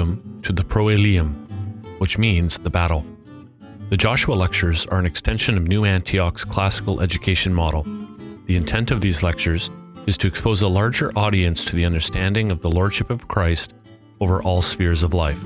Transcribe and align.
welcome 0.00 0.40
to 0.40 0.54
the 0.54 0.62
Proelium, 0.62 1.34
which 2.00 2.16
means 2.16 2.58
the 2.58 2.70
battle. 2.70 3.04
The 3.90 3.98
Joshua 3.98 4.32
Lectures 4.32 4.86
are 4.86 4.98
an 4.98 5.04
extension 5.04 5.58
of 5.58 5.68
New 5.68 5.84
Antioch's 5.84 6.42
classical 6.42 7.02
education 7.02 7.52
model. 7.52 7.82
The 8.46 8.56
intent 8.56 8.92
of 8.92 9.02
these 9.02 9.22
lectures 9.22 9.70
is 10.06 10.16
to 10.16 10.26
expose 10.26 10.62
a 10.62 10.68
larger 10.68 11.12
audience 11.16 11.66
to 11.66 11.76
the 11.76 11.84
understanding 11.84 12.50
of 12.50 12.62
the 12.62 12.70
Lordship 12.70 13.10
of 13.10 13.28
Christ 13.28 13.74
over 14.22 14.42
all 14.42 14.62
spheres 14.62 15.02
of 15.02 15.12
life. 15.12 15.44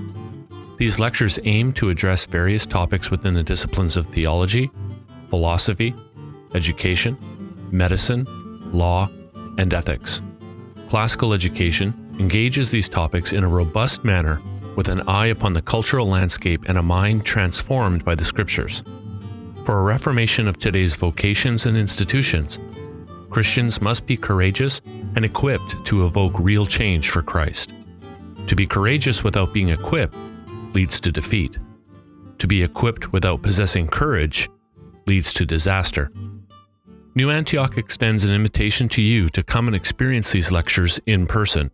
These 0.79 1.01
lectures 1.01 1.41
aim 1.43 1.73
to 1.73 1.89
address 1.89 2.25
various 2.25 2.65
topics 2.65 3.11
within 3.11 3.35
the 3.35 3.43
disciplines 3.43 3.97
of 3.97 4.07
theology, 4.07 4.71
philosophy, 5.31 5.97
education, 6.55 7.19
medicine, 7.73 8.25
law, 8.73 9.11
and 9.59 9.75
ethics. 9.75 10.23
Classical 10.87 11.33
education 11.33 12.04
engages 12.19 12.71
these 12.71 12.89
topics 12.89 13.33
in 13.33 13.45
a 13.45 13.49
robust 13.49 14.05
manner 14.05 14.41
with 14.77 14.89
an 14.89 15.03
eye 15.09 15.27
upon 15.27 15.53
the 15.53 15.63
cultural 15.63 16.07
landscape 16.07 16.65
and 16.69 16.79
a 16.79 16.83
mind 16.83 17.25
transformed 17.25 18.05
by 18.05 18.15
the 18.15 18.25
scriptures. 18.25 18.83
For 19.65 19.79
a 19.79 19.83
reformation 19.83 20.47
of 20.47 20.59
today's 20.59 20.95
vocations 20.95 21.67
and 21.67 21.77
institutions, 21.77 22.59
Christians 23.31 23.81
must 23.81 24.07
be 24.07 24.17
courageous 24.17 24.81
and 25.17 25.25
equipped 25.25 25.85
to 25.87 26.07
evoke 26.07 26.39
real 26.39 26.67
change 26.67 27.11
for 27.11 27.23
Christ. 27.23 27.73
To 28.47 28.55
be 28.55 28.67
courageous 28.67 29.25
without 29.25 29.53
being 29.53 29.71
equipped 29.71 30.17
leads 30.75 31.01
to 31.01 31.11
defeat. 31.11 31.59
To 32.39 32.47
be 32.47 32.63
equipped 32.63 33.13
without 33.13 33.43
possessing 33.43 33.87
courage 33.87 34.51
leads 35.07 35.33
to 35.35 35.47
disaster. 35.47 36.13
New 37.15 37.31
Antioch 37.31 37.79
extends 37.79 38.25
an 38.25 38.33
invitation 38.33 38.89
to 38.91 39.01
you 39.01 39.29
to 39.31 39.43
come 39.43 39.69
and 39.69 39.77
experience 39.77 40.33
these 40.33 40.51
lectures 40.51 41.01
in 41.07 41.27
person. 41.27 41.71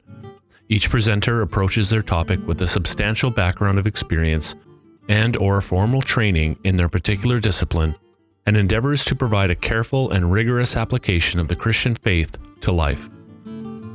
Each 0.70 0.88
presenter 0.88 1.42
approaches 1.42 1.90
their 1.90 2.00
topic 2.00 2.38
with 2.46 2.62
a 2.62 2.68
substantial 2.68 3.32
background 3.32 3.80
of 3.80 3.88
experience 3.88 4.54
and 5.08 5.36
or 5.36 5.60
formal 5.60 6.00
training 6.00 6.60
in 6.62 6.76
their 6.76 6.88
particular 6.88 7.40
discipline 7.40 7.96
and 8.46 8.56
endeavors 8.56 9.04
to 9.06 9.16
provide 9.16 9.50
a 9.50 9.56
careful 9.56 10.12
and 10.12 10.30
rigorous 10.30 10.76
application 10.76 11.40
of 11.40 11.48
the 11.48 11.56
Christian 11.56 11.96
faith 11.96 12.38
to 12.60 12.70
life. 12.70 13.10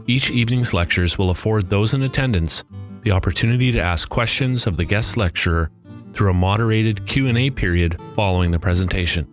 Each 0.05 0.29
evening's 0.29 0.73
lectures 0.73 1.17
will 1.17 1.29
afford 1.29 1.69
those 1.69 1.93
in 1.93 2.03
attendance 2.03 2.65
the 3.03 3.11
opportunity 3.11 3.71
to 3.71 3.81
ask 3.81 4.09
questions 4.09 4.67
of 4.67 4.75
the 4.75 4.83
guest 4.83 5.15
lecturer 5.15 5.71
through 6.11 6.31
a 6.31 6.33
moderated 6.33 7.05
Q&A 7.05 7.51
period 7.51 7.97
following 8.17 8.51
the 8.51 8.59
presentation. 8.59 9.25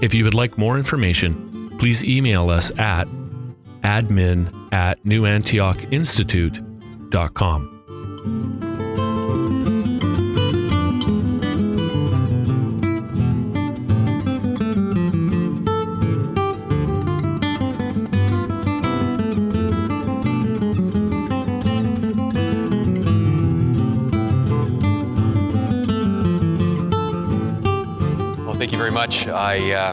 If 0.00 0.12
you 0.12 0.24
would 0.24 0.34
like 0.34 0.58
more 0.58 0.76
information, 0.76 1.78
please 1.78 2.02
email 2.02 2.50
us 2.50 2.76
at 2.78 3.06
admin 3.82 4.72
at 4.72 5.02
newantiochinstitute.com. 5.04 7.68
Well, 28.46 28.54
thank 28.54 28.72
you 28.72 28.78
very 28.78 28.90
much. 28.90 29.28
I, 29.28 29.72
uh, 29.72 29.92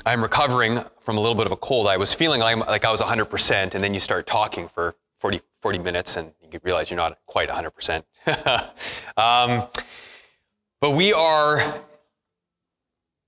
I'm 0.06 0.22
recovering 0.22 0.78
from 1.10 1.16
a 1.16 1.20
little 1.20 1.34
bit 1.34 1.46
of 1.46 1.50
a 1.50 1.56
cold. 1.56 1.88
I 1.88 1.96
was 1.96 2.14
feeling 2.14 2.40
like, 2.40 2.56
like 2.68 2.84
I 2.84 2.92
was 2.92 3.00
100%, 3.00 3.74
and 3.74 3.82
then 3.82 3.92
you 3.92 3.98
start 3.98 4.28
talking 4.28 4.68
for 4.68 4.94
40, 5.18 5.40
40 5.60 5.80
minutes, 5.80 6.16
and 6.16 6.30
you 6.52 6.60
realize 6.62 6.88
you're 6.88 6.96
not 6.96 7.18
quite 7.26 7.48
100%. 7.48 8.04
um, 9.16 9.66
but 10.80 10.92
we 10.92 11.12
are 11.12 11.80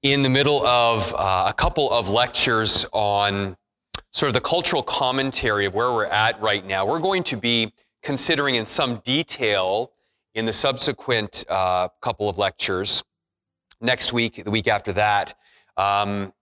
in 0.04 0.22
the 0.22 0.28
middle 0.28 0.64
of 0.64 1.12
uh, 1.18 1.46
a 1.48 1.52
couple 1.52 1.90
of 1.90 2.08
lectures 2.08 2.86
on 2.92 3.56
sort 4.12 4.28
of 4.28 4.34
the 4.34 4.40
cultural 4.40 4.84
commentary 4.84 5.66
of 5.66 5.74
where 5.74 5.92
we're 5.92 6.04
at 6.04 6.40
right 6.40 6.64
now. 6.64 6.86
We're 6.86 7.00
going 7.00 7.24
to 7.24 7.36
be 7.36 7.72
considering 8.00 8.54
in 8.54 8.64
some 8.64 9.00
detail 9.02 9.90
in 10.36 10.44
the 10.44 10.52
subsequent 10.52 11.44
uh, 11.48 11.88
couple 12.00 12.28
of 12.28 12.38
lectures 12.38 13.02
next 13.80 14.12
week, 14.12 14.44
the 14.44 14.52
week 14.52 14.68
after 14.68 14.92
that, 14.92 15.34
um, 15.76 16.32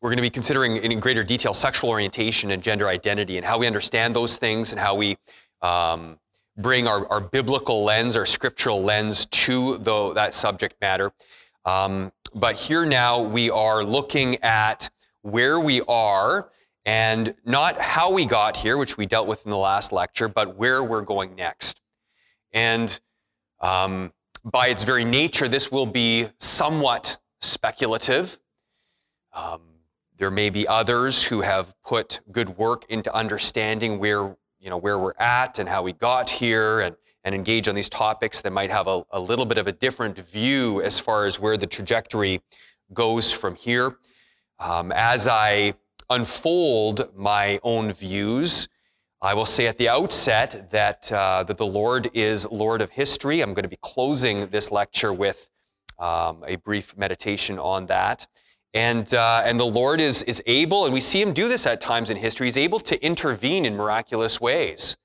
we're 0.00 0.10
going 0.10 0.16
to 0.16 0.22
be 0.22 0.30
considering 0.30 0.76
in 0.76 1.00
greater 1.00 1.24
detail 1.24 1.54
sexual 1.54 1.90
orientation 1.90 2.50
and 2.50 2.62
gender 2.62 2.88
identity 2.88 3.36
and 3.36 3.46
how 3.46 3.58
we 3.58 3.66
understand 3.66 4.14
those 4.14 4.36
things 4.36 4.72
and 4.72 4.80
how 4.80 4.94
we 4.94 5.16
um, 5.62 6.18
bring 6.58 6.86
our, 6.86 7.06
our, 7.08 7.20
biblical 7.20 7.84
lens, 7.84 8.16
our 8.16 8.26
scriptural 8.26 8.82
lens 8.82 9.26
to 9.26 9.78
the, 9.78 10.12
that 10.14 10.34
subject 10.34 10.74
matter. 10.80 11.12
Um, 11.64 12.12
but 12.34 12.56
here 12.56 12.84
now 12.86 13.20
we 13.20 13.50
are 13.50 13.82
looking 13.82 14.36
at 14.42 14.90
where 15.22 15.58
we 15.58 15.82
are 15.82 16.50
and 16.84 17.34
not 17.44 17.80
how 17.80 18.12
we 18.12 18.24
got 18.24 18.56
here, 18.56 18.76
which 18.76 18.96
we 18.96 19.06
dealt 19.06 19.26
with 19.26 19.44
in 19.44 19.50
the 19.50 19.58
last 19.58 19.90
lecture, 19.92 20.28
but 20.28 20.56
where 20.56 20.84
we're 20.84 21.00
going 21.02 21.34
next. 21.34 21.80
And 22.52 22.98
um, 23.60 24.12
by 24.44 24.68
its 24.68 24.84
very 24.84 25.04
nature, 25.04 25.48
this 25.48 25.72
will 25.72 25.86
be 25.86 26.28
somewhat 26.38 27.18
speculative. 27.40 28.38
Um, 29.32 29.60
there 30.18 30.30
may 30.30 30.50
be 30.50 30.66
others 30.66 31.24
who 31.24 31.42
have 31.42 31.74
put 31.84 32.20
good 32.32 32.56
work 32.56 32.84
into 32.88 33.14
understanding 33.14 33.98
where, 33.98 34.36
you 34.58 34.70
know, 34.70 34.78
where 34.78 34.98
we're 34.98 35.14
at 35.18 35.58
and 35.58 35.68
how 35.68 35.82
we 35.82 35.92
got 35.92 36.30
here 36.30 36.80
and, 36.80 36.96
and 37.24 37.34
engage 37.34 37.68
on 37.68 37.74
these 37.74 37.88
topics 37.88 38.40
that 38.40 38.52
might 38.52 38.70
have 38.70 38.86
a, 38.86 39.04
a 39.10 39.20
little 39.20 39.44
bit 39.44 39.58
of 39.58 39.66
a 39.66 39.72
different 39.72 40.18
view 40.18 40.80
as 40.80 40.98
far 40.98 41.26
as 41.26 41.38
where 41.38 41.56
the 41.56 41.66
trajectory 41.66 42.40
goes 42.94 43.32
from 43.32 43.54
here. 43.54 43.96
Um, 44.58 44.90
as 44.92 45.26
I 45.26 45.74
unfold 46.08 47.10
my 47.14 47.60
own 47.62 47.92
views, 47.92 48.68
I 49.20 49.34
will 49.34 49.46
say 49.46 49.66
at 49.66 49.76
the 49.76 49.88
outset 49.88 50.70
that, 50.70 51.10
uh, 51.12 51.42
that 51.44 51.58
the 51.58 51.66
Lord 51.66 52.10
is 52.14 52.46
Lord 52.50 52.80
of 52.80 52.90
history. 52.90 53.40
I'm 53.40 53.54
going 53.54 53.64
to 53.64 53.68
be 53.68 53.78
closing 53.82 54.46
this 54.48 54.70
lecture 54.70 55.12
with 55.12 55.50
um, 55.98 56.44
a 56.46 56.56
brief 56.56 56.96
meditation 56.96 57.58
on 57.58 57.86
that. 57.86 58.26
And, 58.76 59.14
uh, 59.14 59.40
and 59.42 59.58
the 59.58 59.64
Lord 59.64 60.02
is, 60.02 60.22
is 60.24 60.42
able, 60.44 60.84
and 60.84 60.92
we 60.92 61.00
see 61.00 61.22
him 61.22 61.32
do 61.32 61.48
this 61.48 61.64
at 61.64 61.80
times 61.80 62.10
in 62.10 62.18
history, 62.18 62.46
he's 62.46 62.58
able 62.58 62.78
to 62.80 63.02
intervene 63.02 63.64
in 63.64 63.74
miraculous 63.74 64.38
ways. 64.38 64.98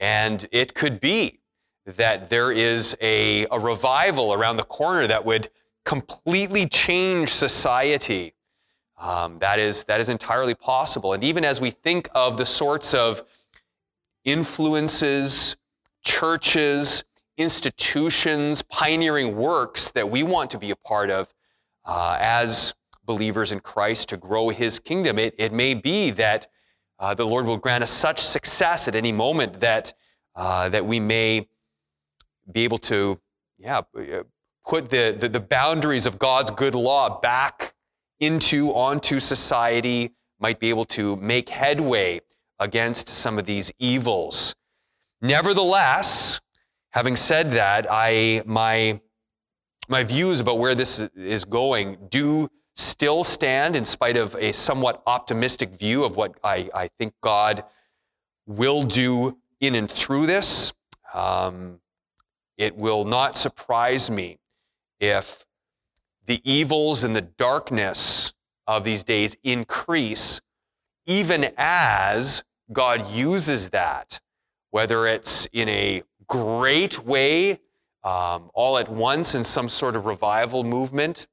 And 0.00 0.48
it 0.50 0.74
could 0.74 1.00
be 1.00 1.38
that 1.86 2.30
there 2.30 2.50
is 2.50 2.96
a, 3.00 3.46
a 3.52 3.60
revival 3.60 4.34
around 4.34 4.56
the 4.56 4.64
corner 4.64 5.06
that 5.06 5.24
would 5.24 5.50
completely 5.84 6.68
change 6.68 7.28
society. 7.28 8.34
Um, 8.98 9.38
that, 9.38 9.60
is, 9.60 9.84
that 9.84 10.00
is 10.00 10.08
entirely 10.08 10.56
possible. 10.56 11.12
And 11.12 11.22
even 11.22 11.44
as 11.44 11.60
we 11.60 11.70
think 11.70 12.08
of 12.16 12.36
the 12.38 12.46
sorts 12.46 12.92
of 12.92 13.22
influences, 14.24 15.56
churches, 16.04 17.04
institutions, 17.36 18.62
pioneering 18.62 19.36
works 19.36 19.92
that 19.92 20.10
we 20.10 20.24
want 20.24 20.50
to 20.50 20.58
be 20.58 20.72
a 20.72 20.76
part 20.76 21.08
of 21.08 21.32
uh, 21.84 22.16
as 22.20 22.74
believers 23.04 23.52
in 23.52 23.60
Christ 23.60 24.08
to 24.10 24.16
grow 24.16 24.48
his 24.48 24.78
kingdom. 24.78 25.18
It, 25.18 25.34
it 25.38 25.52
may 25.52 25.74
be 25.74 26.10
that 26.10 26.46
uh, 26.98 27.14
the 27.14 27.24
Lord 27.24 27.46
will 27.46 27.56
grant 27.56 27.82
us 27.82 27.90
such 27.90 28.20
success 28.20 28.86
at 28.86 28.94
any 28.94 29.12
moment 29.12 29.60
that, 29.60 29.92
uh, 30.36 30.68
that 30.68 30.86
we 30.86 31.00
may 31.00 31.48
be 32.50 32.64
able 32.64 32.78
to 32.78 33.20
yeah, 33.58 33.80
put 34.66 34.90
the, 34.90 35.16
the, 35.18 35.28
the 35.28 35.40
boundaries 35.40 36.06
of 36.06 36.18
God's 36.18 36.50
good 36.50 36.74
law 36.74 37.20
back 37.20 37.74
into, 38.20 38.70
onto 38.72 39.18
society, 39.18 40.12
might 40.38 40.60
be 40.60 40.70
able 40.70 40.84
to 40.84 41.16
make 41.16 41.48
headway 41.48 42.20
against 42.58 43.08
some 43.08 43.38
of 43.38 43.46
these 43.46 43.72
evils. 43.78 44.54
Nevertheless, 45.20 46.40
having 46.90 47.16
said 47.16 47.52
that, 47.52 47.86
I, 47.90 48.42
my, 48.44 49.00
my 49.88 50.04
views 50.04 50.40
about 50.40 50.58
where 50.58 50.74
this 50.74 51.00
is 51.16 51.44
going 51.44 51.98
do 52.08 52.48
still 52.74 53.24
stand 53.24 53.76
in 53.76 53.84
spite 53.84 54.16
of 54.16 54.34
a 54.36 54.52
somewhat 54.52 55.02
optimistic 55.06 55.70
view 55.70 56.04
of 56.04 56.16
what 56.16 56.38
I, 56.42 56.70
I 56.74 56.88
think 56.98 57.14
God 57.20 57.64
will 58.46 58.82
do 58.82 59.38
in 59.60 59.74
and 59.74 59.90
through 59.90 60.26
this. 60.26 60.72
Um, 61.14 61.80
it 62.56 62.76
will 62.76 63.04
not 63.04 63.36
surprise 63.36 64.10
me 64.10 64.38
if 65.00 65.44
the 66.26 66.40
evils 66.50 67.04
and 67.04 67.14
the 67.14 67.20
darkness 67.20 68.32
of 68.66 68.84
these 68.84 69.04
days 69.04 69.36
increase, 69.42 70.40
even 71.06 71.52
as 71.56 72.44
God 72.72 73.10
uses 73.10 73.70
that, 73.70 74.20
whether 74.70 75.06
it's 75.06 75.46
in 75.52 75.68
a 75.68 76.02
great 76.26 77.04
way, 77.04 77.60
um, 78.04 78.50
all 78.54 78.78
at 78.78 78.88
once 78.88 79.34
in 79.34 79.44
some 79.44 79.68
sort 79.68 79.96
of 79.96 80.06
revival 80.06 80.64
movement, 80.64 81.26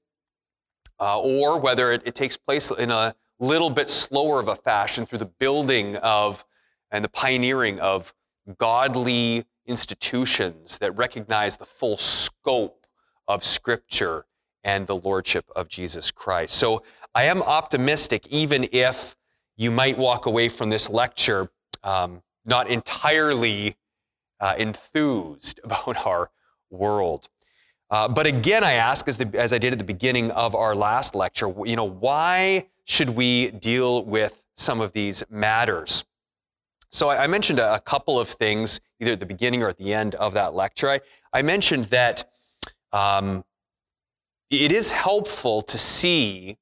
uh, 1.00 1.20
or 1.20 1.60
whether 1.60 1.92
it, 1.92 2.02
it, 2.06 2.16
takes 2.16 2.36
place 2.36 2.72
in 2.72 2.92
a 2.92 3.16
little 3.40 3.70
bit 3.70 3.90
slower 3.90 4.40
of 4.40 4.48
a 4.48 4.56
fashion 4.56 5.06
through 5.06 5.20
the 5.20 5.26
building 5.26 5.96
of 5.98 6.44
and 6.92 7.06
the 7.06 7.10
pioneering 7.10 7.80
of 7.80 8.14
godly 8.58 9.46
institutions 9.66 10.78
that 10.80 10.96
recognize 10.98 11.58
the 11.58 11.66
full 11.66 11.98
scope 11.98 12.88
of 13.28 13.44
Scripture 13.44 14.26
and 14.64 14.88
the 14.88 14.96
Lordship 14.96 15.46
of 15.56 15.70
Jesus 15.70 16.12
Christ. 16.12 16.56
So 16.56 16.84
I 17.16 17.24
am 17.26 17.42
optimistic, 17.44 18.28
even 18.28 18.68
if 18.72 19.16
you 19.56 19.72
might 19.72 19.98
walk 19.98 20.26
away 20.26 20.50
from 20.50 20.70
this 20.70 20.90
lecture 20.90 21.50
um, 21.84 22.22
not 22.46 22.70
entirely 22.70 23.78
uh, 24.40 24.56
enthused 24.58 25.60
about 25.64 26.06
our 26.06 26.32
world. 26.70 27.30
Uh, 27.92 28.08
but 28.08 28.28
again, 28.28 28.64
I 28.64 28.74
ask, 28.74 29.08
as, 29.08 29.18
the, 29.18 29.30
as 29.34 29.52
I 29.52 29.58
did 29.58 29.74
at 29.74 29.80
the 29.80 29.86
beginning 29.86 30.30
of 30.32 30.54
our 30.54 30.76
last 30.76 31.16
lecture, 31.16 31.52
you 31.66 31.76
know, 31.76 31.90
why 31.90 32.68
should 32.86 33.10
we 33.10 33.52
deal 33.52 34.06
with 34.06 34.46
some 34.56 34.80
of 34.80 34.94
these 34.94 35.24
matters? 35.30 36.06
So 36.92 37.10
I, 37.10 37.24
I 37.24 37.28
mentioned 37.28 37.60
a, 37.60 37.76
a, 37.76 37.80
couple 37.80 38.20
of 38.20 38.30
things, 38.30 38.80
either 39.00 39.14
at 39.14 39.20
the 39.20 39.26
beginning 39.26 39.64
or 39.64 39.70
at 39.70 39.78
the 39.78 39.94
end 39.94 40.16
of 40.16 40.34
that 40.34 40.54
lecture. 40.54 40.90
I, 40.90 41.00
I 41.34 41.42
mentioned 41.42 41.86
that 41.86 42.30
um, 42.92 43.44
it 44.50 44.72
is 44.72 44.92
helpful 44.92 45.62
to 45.64 45.78
see 45.78 46.58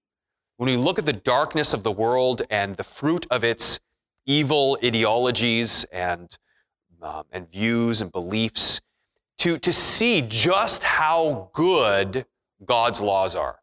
when 0.57 0.69
we 0.69 0.75
look 0.75 0.99
at 0.99 1.05
the 1.05 1.13
darkness 1.13 1.73
of 1.73 1.83
the 1.83 1.91
world 1.91 2.41
and 2.49 2.75
the 2.75 2.83
fruit 2.83 3.25
of 3.31 3.43
its 3.43 3.79
evil 4.25 4.77
ideologies 4.83 5.85
and, 5.85 6.37
um, 7.01 7.23
and 7.31 7.49
views 7.49 8.01
and 8.01 8.11
beliefs, 8.11 8.81
to, 9.39 9.57
to 9.59 9.73
see 9.73 10.21
just 10.21 10.83
how 10.83 11.49
good 11.53 12.25
God's 12.65 12.99
laws 12.99 13.35
are. 13.35 13.59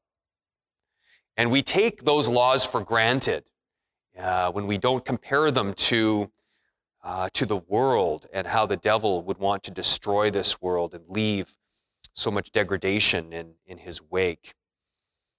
And 1.37 1.51
we 1.51 1.63
take 1.63 2.05
those 2.05 2.29
laws 2.29 2.65
for 2.65 2.81
granted 2.81 3.45
uh, 4.19 4.53
when 4.53 4.67
we 4.67 4.79
don't 4.79 5.05
compare 5.05 5.51
them 5.51 5.75
to, 5.75 6.31
uh, 7.03 7.29
to 7.33 7.45
the 7.45 7.57
world 7.57 8.27
and 8.33 8.47
how 8.47 8.67
the 8.67 8.77
devil 8.77 9.23
would 9.23 9.39
want 9.39 9.65
to 9.65 9.71
destroy 9.71 10.31
this 10.31 10.63
world 10.63 10.95
and 10.95 11.05
leave 11.09 11.57
so 12.13 12.31
much 12.31 12.53
degradation 12.53 13.33
in, 13.33 13.55
in 13.67 13.79
his 13.79 14.01
wake. 14.01 14.55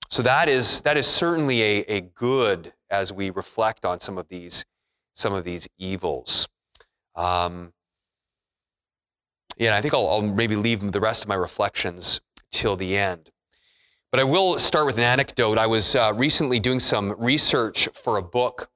So 0.10 0.22
that 0.24 0.50
is, 0.50 0.82
that 0.82 0.98
is 0.98 1.08
certainly 1.08 1.62
a, 1.62 1.80
a 1.88 2.02
good 2.02 2.74
as 2.90 3.14
we 3.14 3.30
reflect 3.30 3.86
on 3.86 4.02
some 4.02 4.18
of 4.18 4.28
these, 4.28 4.66
some 5.14 5.34
of 5.34 5.46
these 5.46 5.68
evils. 5.78 6.48
Um, 7.16 7.72
yeah, 9.58 9.76
I 9.76 9.82
think 9.82 9.94
I'll, 9.94 10.08
I'll 10.08 10.22
maybe 10.22 10.56
leave 10.56 10.92
the 10.92 11.00
rest 11.00 11.24
of 11.24 11.30
my 11.30 11.36
reflections 11.36 12.22
till 12.52 12.76
the 12.76 12.98
end. 12.98 13.32
But 14.12 14.20
I 14.20 14.24
will 14.24 14.58
start 14.58 14.86
with 14.86 14.98
an 14.98 15.04
anecdote. 15.04 15.58
I 15.58 15.68
was 15.68 15.96
uh, 15.96 16.14
recently 16.16 16.60
doing 16.60 16.80
some 16.80 17.16
research 17.18 17.90
for 17.94 18.18
a 18.18 18.22
book, 18.22 18.70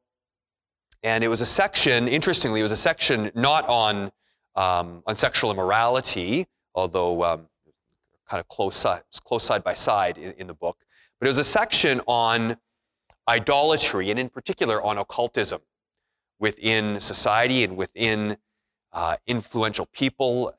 and 1.03 1.23
it 1.23 1.27
was 1.27 1.41
a 1.41 1.45
section, 1.45 2.07
interestingly, 2.07 2.59
it 2.59 2.63
was 2.63 2.71
a 2.71 2.77
section 2.77 3.31
not 3.35 3.67
on, 3.67 4.11
um, 4.55 5.01
on 5.07 5.15
sexual 5.15 5.51
immorality, 5.51 6.45
although 6.75 7.23
um, 7.23 7.47
kind 8.29 8.39
of 8.39 8.47
close, 8.47 8.75
side, 8.75 9.01
close 9.23 9.43
side 9.43 9.63
by 9.63 9.73
side 9.73 10.17
in, 10.17 10.33
in 10.33 10.47
the 10.47 10.53
book, 10.53 10.77
but 11.19 11.27
it 11.27 11.29
was 11.29 11.37
a 11.37 11.43
section 11.43 12.01
on 12.05 12.57
idolatry, 13.27 14.11
and 14.11 14.19
in 14.19 14.29
particular 14.29 14.81
on 14.81 14.97
occultism 14.97 15.61
within 16.39 16.99
society 16.99 17.63
and 17.63 17.77
within 17.77 18.37
uh, 18.91 19.17
influential 19.27 19.85
people 19.93 20.53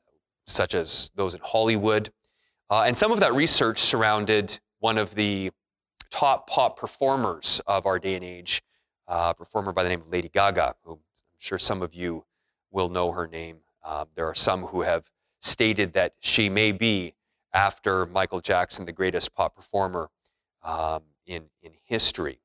such 0.45 0.73
as 0.73 1.11
those 1.15 1.33
in 1.33 1.41
Hollywood. 1.43 2.11
Uh, 2.69 2.83
and 2.83 2.97
some 2.97 3.11
of 3.11 3.19
that 3.19 3.33
research 3.33 3.79
surrounded 3.79 4.59
one 4.79 4.97
of 4.97 5.15
the 5.15 5.51
top 6.09 6.47
pop 6.47 6.77
performers 6.77 7.61
of 7.67 7.85
our 7.85 7.99
day 7.99 8.15
and 8.15 8.23
age, 8.23 8.61
uh, 9.07 9.33
performer 9.33 9.71
by 9.71 9.83
the 9.83 9.89
name 9.89 10.01
of 10.01 10.07
Lady 10.09 10.29
Gaga, 10.29 10.75
who 10.83 10.93
I'm 10.93 10.99
sure 11.39 11.57
some 11.57 11.81
of 11.81 11.93
you 11.93 12.25
will 12.71 12.89
know 12.89 13.11
her 13.11 13.27
name. 13.27 13.57
Uh, 13.83 14.05
there 14.15 14.25
are 14.25 14.35
some 14.35 14.63
who 14.63 14.81
have 14.81 15.09
stated 15.39 15.93
that 15.93 16.13
she 16.19 16.49
may 16.49 16.71
be, 16.71 17.13
after 17.53 18.05
Michael 18.05 18.39
Jackson, 18.39 18.85
the 18.85 18.91
greatest 18.91 19.33
pop 19.33 19.55
performer 19.55 20.09
um, 20.63 21.01
in, 21.25 21.43
in 21.61 21.73
history. 21.83 22.39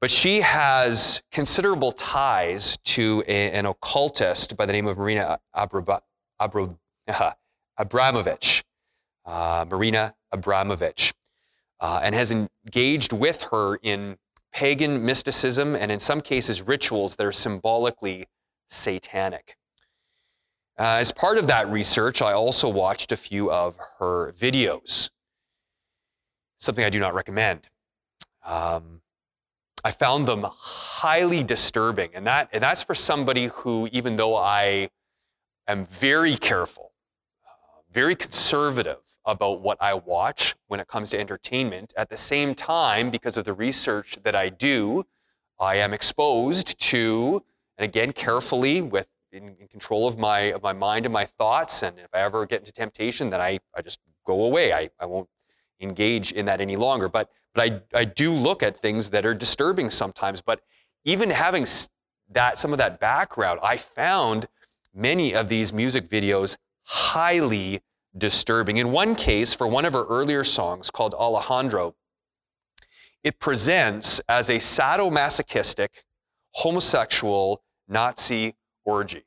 But 0.00 0.10
she 0.10 0.40
has 0.40 1.22
considerable 1.30 1.92
ties 1.92 2.76
to 2.84 3.22
a, 3.26 3.52
an 3.52 3.66
occultist 3.66 4.56
by 4.56 4.66
the 4.66 4.72
name 4.72 4.86
of 4.86 4.98
Marina 4.98 5.38
Abra, 5.54 6.02
uh, 7.08 7.32
Abramovich, 7.78 8.64
uh, 9.24 9.64
Marina 9.68 10.14
Abramovich, 10.30 11.12
uh, 11.80 12.00
and 12.02 12.14
has 12.14 12.30
engaged 12.30 13.12
with 13.12 13.42
her 13.50 13.76
in 13.82 14.16
pagan 14.52 15.04
mysticism 15.04 15.74
and 15.74 15.90
in 15.90 15.98
some 15.98 16.20
cases 16.20 16.62
rituals 16.62 17.16
that 17.16 17.26
are 17.26 17.32
symbolically 17.32 18.26
satanic. 18.68 19.56
Uh, 20.78 20.96
as 21.00 21.12
part 21.12 21.38
of 21.38 21.46
that 21.46 21.68
research, 21.70 22.22
I 22.22 22.32
also 22.32 22.68
watched 22.68 23.12
a 23.12 23.16
few 23.16 23.50
of 23.50 23.76
her 23.98 24.32
videos, 24.32 25.10
something 26.58 26.84
I 26.84 26.90
do 26.90 26.98
not 26.98 27.14
recommend. 27.14 27.68
Um, 28.44 29.02
I 29.84 29.90
found 29.90 30.26
them 30.26 30.46
highly 30.48 31.42
disturbing, 31.42 32.10
and, 32.14 32.26
that, 32.26 32.48
and 32.52 32.62
that's 32.62 32.82
for 32.82 32.94
somebody 32.94 33.46
who, 33.46 33.88
even 33.92 34.16
though 34.16 34.36
I 34.36 34.88
am 35.66 35.86
very 35.86 36.36
careful 36.36 36.91
very 37.92 38.14
conservative 38.14 38.98
about 39.24 39.60
what 39.60 39.78
I 39.80 39.94
watch 39.94 40.56
when 40.66 40.80
it 40.80 40.88
comes 40.88 41.10
to 41.10 41.18
entertainment. 41.18 41.92
At 41.96 42.08
the 42.08 42.16
same 42.16 42.54
time, 42.54 43.10
because 43.10 43.36
of 43.36 43.44
the 43.44 43.52
research 43.52 44.18
that 44.24 44.34
I 44.34 44.48
do, 44.48 45.04
I 45.60 45.76
am 45.76 45.94
exposed 45.94 46.78
to, 46.90 47.42
and 47.78 47.84
again, 47.84 48.12
carefully 48.12 48.82
with 48.82 49.06
in, 49.30 49.54
in, 49.60 49.68
control 49.68 50.06
of 50.06 50.18
my 50.18 50.52
of 50.52 50.62
my 50.62 50.72
mind 50.72 51.06
and 51.06 51.12
my 51.12 51.24
thoughts. 51.24 51.82
And 51.82 51.98
if 51.98 52.08
I 52.12 52.18
ever 52.18 52.44
get 52.46 52.60
into 52.60 52.72
temptation, 52.72 53.30
then 53.30 53.40
I, 53.40 53.60
I 53.74 53.80
just 53.80 53.98
go 54.26 54.44
away. 54.44 54.72
I, 54.72 54.90
I 55.00 55.06
won't 55.06 55.28
engage 55.80 56.32
in 56.32 56.44
that 56.46 56.60
any 56.60 56.76
longer. 56.76 57.08
But 57.08 57.30
but 57.54 57.82
I, 57.94 57.98
I 57.98 58.04
do 58.04 58.32
look 58.32 58.62
at 58.62 58.76
things 58.76 59.10
that 59.10 59.24
are 59.24 59.34
disturbing 59.34 59.90
sometimes. 59.90 60.40
But 60.40 60.60
even 61.04 61.30
having 61.30 61.66
that 62.30 62.58
some 62.58 62.72
of 62.72 62.78
that 62.78 63.00
background, 63.00 63.60
I 63.62 63.76
found 63.76 64.48
many 64.94 65.34
of 65.34 65.48
these 65.48 65.72
music 65.72 66.08
videos 66.08 66.56
highly 66.84 67.80
disturbing. 68.16 68.76
In 68.76 68.92
one 68.92 69.14
case, 69.14 69.54
for 69.54 69.66
one 69.66 69.84
of 69.84 69.92
her 69.92 70.04
earlier 70.04 70.44
songs 70.44 70.90
called 70.90 71.14
Alejandro, 71.14 71.94
it 73.24 73.38
presents 73.38 74.20
as 74.28 74.48
a 74.50 74.56
sadomasochistic, 74.56 75.88
homosexual 76.52 77.62
Nazi 77.88 78.56
orgy. 78.84 79.24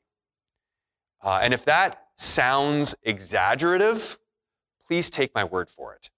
Uh, 1.22 1.40
and 1.42 1.54
if 1.54 1.64
that 1.64 2.02
sounds 2.16 2.94
exaggerative, 3.02 4.18
please 4.86 5.10
take 5.10 5.34
my 5.34 5.44
word 5.44 5.68
for 5.68 5.94
it. 5.94 6.10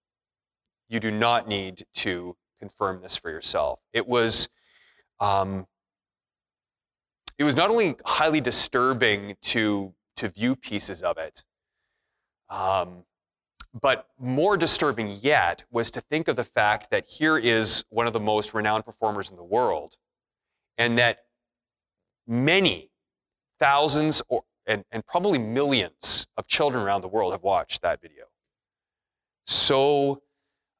You 0.89 1.01
do 1.01 1.11
not 1.11 1.49
need 1.49 1.85
to 1.95 2.37
confirm 2.59 3.01
this 3.03 3.17
for 3.17 3.31
yourself. 3.31 3.81
It 3.93 4.07
was, 4.07 4.49
um, 5.21 5.67
it 7.39 7.45
was 7.45 7.55
not 7.55 7.71
only 7.71 7.97
highly 8.05 8.41
disturbing 8.41 9.37
to 9.43 9.95
to 10.19 10.29
view 10.29 10.55
pieces 10.55 11.03
of 11.03 11.19
it. 11.19 11.45
Um, 12.51 13.05
but 13.81 14.07
more 14.19 14.57
disturbing 14.57 15.19
yet 15.21 15.65
was 15.71 15.91
to 15.93 16.01
think 16.01 16.29
of 16.29 16.37
the 16.37 16.45
fact 16.45 16.91
that 16.91 17.07
here 17.07 17.37
is 17.37 17.85
one 17.91 18.07
of 18.07 18.13
the 18.13 18.21
most 18.21 18.55
renowned 18.55 18.85
performers 18.85 19.31
in 19.31 19.37
the 19.37 19.45
world, 19.45 19.97
and 20.77 20.99
that 20.99 21.19
many 22.27 22.91
thousands 23.59 24.23
or, 24.29 24.45
and, 24.67 24.85
and 24.91 25.05
probably 25.07 25.39
millions 25.39 26.27
of 26.37 26.47
children 26.47 26.83
around 26.83 27.01
the 27.01 27.09
world 27.09 27.33
have 27.33 27.43
watched 27.43 27.83
that 27.83 28.01
video. 28.01 28.25
So 29.47 30.23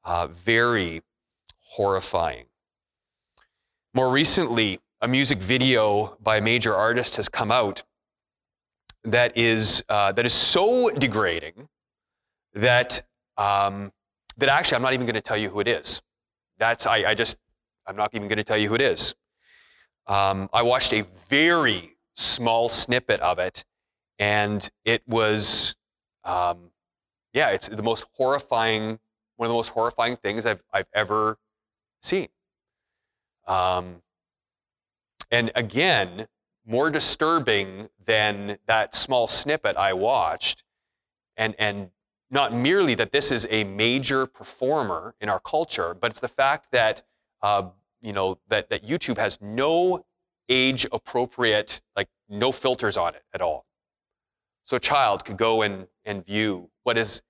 uh, 0.03 0.27
very 0.27 1.01
horrifying. 1.57 2.45
More 3.93 4.11
recently, 4.11 4.79
a 5.01 5.07
music 5.07 5.39
video 5.39 6.17
by 6.21 6.37
a 6.37 6.41
major 6.41 6.75
artist 6.75 7.15
has 7.15 7.29
come 7.29 7.51
out 7.51 7.83
that 9.03 9.37
is, 9.37 9.83
uh, 9.89 10.11
that 10.11 10.25
is 10.25 10.33
so 10.33 10.89
degrading 10.89 11.69
that, 12.53 13.01
um, 13.37 13.91
that 14.37 14.49
actually 14.49 14.75
I'm 14.75 14.81
not 14.81 14.93
even 14.93 15.05
going 15.05 15.15
to 15.15 15.21
tell 15.21 15.37
you 15.37 15.49
who 15.49 15.59
it 15.59 15.67
is. 15.67 16.01
That's, 16.57 16.85
I, 16.85 17.09
I 17.09 17.13
just, 17.13 17.37
I'm 17.87 17.95
not 17.95 18.13
even 18.13 18.27
going 18.27 18.37
to 18.37 18.43
tell 18.43 18.57
you 18.57 18.69
who 18.69 18.75
it 18.75 18.81
is. 18.81 19.15
Um, 20.07 20.49
I 20.51 20.63
watched 20.63 20.93
a 20.93 21.05
very 21.29 21.95
small 22.15 22.67
snippet 22.69 23.19
of 23.21 23.39
it, 23.39 23.63
and 24.17 24.69
it 24.83 25.01
was, 25.07 25.75
um, 26.23 26.71
yeah, 27.33 27.49
it's 27.49 27.69
the 27.69 27.83
most 27.83 28.05
horrifying, 28.17 28.99
one 29.37 29.45
of 29.45 29.49
the 29.49 29.53
most 29.53 29.69
horrifying 29.69 30.17
things 30.17 30.45
I've, 30.45 30.63
I've 30.73 30.87
ever 30.93 31.37
seen. 32.01 32.27
Um, 33.47 34.01
and 35.31 35.51
again, 35.55 36.27
more 36.69 36.91
disturbing 36.91 37.89
than 38.05 38.59
that 38.67 38.93
small 38.93 39.27
snippet 39.27 39.75
I 39.75 39.93
watched. 39.93 40.63
And, 41.35 41.55
and 41.57 41.89
not 42.29 42.53
merely 42.53 42.93
that 42.93 43.11
this 43.11 43.31
is 43.31 43.47
a 43.49 43.63
major 43.63 44.27
performer 44.27 45.15
in 45.19 45.29
our 45.29 45.39
culture, 45.39 45.97
but 45.99 46.11
it's 46.11 46.19
the 46.19 46.27
fact 46.27 46.67
that, 46.71 47.01
uh, 47.41 47.69
you 48.01 48.13
know, 48.13 48.37
that, 48.49 48.69
that 48.69 48.85
YouTube 48.87 49.17
has 49.17 49.39
no 49.41 50.05
age 50.47 50.85
appropriate, 50.91 51.81
like 51.95 52.07
no 52.29 52.51
filters 52.51 52.97
on 52.97 53.15
it 53.15 53.23
at 53.33 53.41
all. 53.41 53.65
So 54.65 54.77
a 54.77 54.79
child 54.79 55.25
could 55.25 55.37
go 55.37 55.63
and, 55.63 55.87
and 56.05 56.23
view 56.23 56.69
what 56.83 56.99
is, 56.99 57.23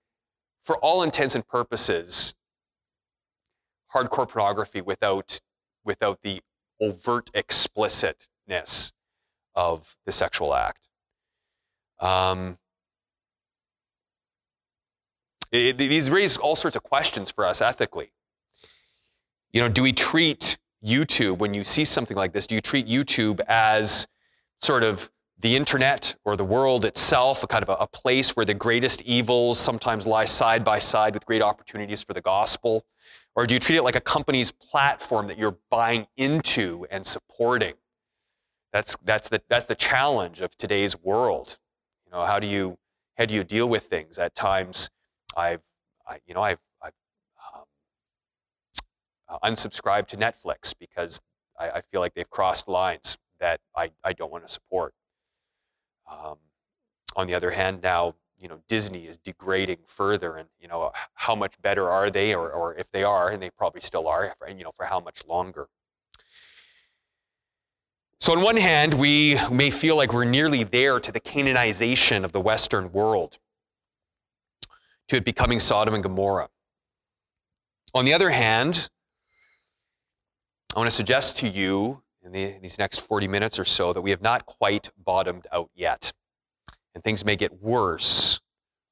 for 0.65 0.75
all 0.79 1.01
intents 1.01 1.35
and 1.35 1.47
purposes, 1.47 2.35
hardcore 3.95 4.27
pornography 4.27 4.81
without, 4.81 5.39
without 5.85 6.23
the 6.23 6.41
overt 6.81 7.31
explicitness 7.33 8.91
of 9.59 9.97
the 10.05 10.11
sexual 10.13 10.55
act. 10.55 10.87
Um, 11.99 12.57
it, 15.51 15.77
these 15.77 16.09
raise 16.09 16.37
all 16.37 16.55
sorts 16.55 16.77
of 16.77 16.83
questions 16.83 17.29
for 17.29 17.45
us 17.45 17.61
ethically. 17.61 18.13
You 19.51 19.61
know, 19.61 19.67
do 19.67 19.83
we 19.83 19.91
treat 19.91 20.57
YouTube, 20.85 21.39
when 21.39 21.53
you 21.53 21.65
see 21.65 21.83
something 21.83 22.15
like 22.15 22.31
this, 22.31 22.47
do 22.47 22.55
you 22.55 22.61
treat 22.61 22.87
YouTube 22.87 23.41
as 23.49 24.07
sort 24.61 24.83
of 24.83 25.09
the 25.39 25.57
internet 25.57 26.15
or 26.23 26.37
the 26.37 26.45
world 26.45 26.85
itself, 26.85 27.43
a 27.43 27.47
kind 27.47 27.63
of 27.63 27.69
a, 27.69 27.75
a, 27.83 27.87
place 27.87 28.37
where 28.37 28.45
the 28.45 28.53
greatest 28.53 29.01
evils 29.01 29.59
sometimes 29.59 30.07
lie 30.07 30.25
side 30.25 30.63
by 30.63 30.79
side 30.79 31.13
with 31.13 31.25
great 31.25 31.41
opportunities 31.41 32.01
for 32.01 32.13
the 32.13 32.21
gospel? 32.21 32.85
Or 33.35 33.45
do 33.45 33.53
you 33.53 33.59
treat 33.59 33.77
it 33.77 33.83
like 33.83 33.97
a 33.97 34.01
company's 34.01 34.51
platform 34.51 35.27
that 35.27 35.37
you're 35.37 35.57
buying 35.69 36.07
into 36.15 36.85
and 36.89 37.05
supporting? 37.05 37.73
That's, 38.71 38.95
that's, 39.03 39.29
the, 39.29 39.41
that's 39.49 39.65
the 39.65 39.75
challenge 39.75 40.41
of 40.41 40.57
today's 40.57 40.99
world. 41.01 41.57
You 42.05 42.11
know, 42.11 42.25
how 42.25 42.39
do 42.39 42.47
you, 42.47 42.77
how 43.17 43.25
do 43.25 43.33
you 43.33 43.43
deal 43.43 43.67
with 43.67 43.83
things? 43.83 44.17
At 44.17 44.35
times, 44.35 44.89
I've, 45.35 45.61
I, 46.07 46.19
you 46.27 46.33
know, 46.33 46.41
I've, 46.41 46.59
I've 46.81 46.93
um, 47.55 47.63
uh, 49.27 49.49
unsubscribed 49.49 50.07
to 50.07 50.17
Netflix 50.17 50.73
because 50.79 51.19
I, 51.59 51.69
I, 51.69 51.81
feel 51.91 52.01
like 52.01 52.13
they've 52.13 52.29
crossed 52.29 52.67
lines 52.67 53.17
that 53.39 53.59
I, 53.75 53.91
I 54.03 54.13
don't 54.13 54.31
want 54.31 54.45
to 54.47 54.51
support. 54.51 54.93
Um, 56.09 56.37
on 57.15 57.27
the 57.27 57.35
other 57.35 57.51
hand, 57.51 57.81
now 57.81 58.15
you 58.39 58.47
know 58.47 58.59
Disney 58.67 59.05
is 59.05 59.17
degrading 59.17 59.79
further, 59.85 60.35
and 60.35 60.47
you 60.59 60.67
know 60.67 60.91
how 61.13 61.35
much 61.35 61.61
better 61.61 61.89
are 61.89 62.09
they, 62.09 62.33
or, 62.33 62.51
or 62.51 62.75
if 62.75 62.89
they 62.91 63.03
are, 63.03 63.29
and 63.29 63.41
they 63.41 63.49
probably 63.49 63.81
still 63.81 64.07
are, 64.07 64.33
and 64.47 64.57
you 64.57 64.63
know 64.63 64.71
for 64.75 64.85
how 64.85 64.99
much 64.99 65.25
longer. 65.27 65.67
So, 68.21 68.33
on 68.33 68.41
one 68.41 68.57
hand, 68.57 68.95
we 68.95 69.37
may 69.49 69.71
feel 69.71 69.95
like 69.95 70.11
we're 70.11 70.25
nearly 70.25 70.65
there 70.65 70.99
to 70.99 71.09
the 71.09 71.21
Canaanization 71.21 72.25
of 72.25 72.33
the 72.33 72.41
Western 72.41 72.91
world, 72.91 73.39
to 75.07 75.15
it 75.15 75.23
becoming 75.23 75.61
Sodom 75.61 75.93
and 75.93 76.03
Gomorrah. 76.03 76.49
On 77.93 78.03
the 78.03 78.13
other 78.13 78.29
hand, 78.29 78.89
I 80.75 80.79
want 80.79 80.89
to 80.89 80.95
suggest 80.95 81.37
to 81.37 81.47
you 81.47 82.03
in 82.21 82.33
the, 82.33 82.55
these 82.61 82.77
next 82.77 82.99
40 82.99 83.29
minutes 83.29 83.57
or 83.57 83.63
so 83.63 83.93
that 83.93 84.01
we 84.01 84.11
have 84.11 84.21
not 84.21 84.45
quite 84.45 84.89
bottomed 84.97 85.47
out 85.53 85.69
yet. 85.73 86.11
And 86.93 87.01
things 87.01 87.23
may 87.23 87.37
get 87.37 87.61
worse 87.61 88.41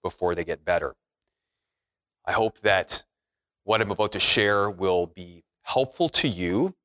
before 0.04 0.36
they 0.36 0.46
get 0.46 0.64
better. 0.64 0.96
I 2.26 2.32
hope 2.32 2.62
that 2.62 3.04
what 3.66 3.82
I'm 3.82 3.92
about 3.92 4.14
to 4.14 4.20
share 4.20 4.70
will 4.70 5.08
be 5.08 5.44
helpful 5.64 6.08
to 6.10 6.30
you 6.30 6.76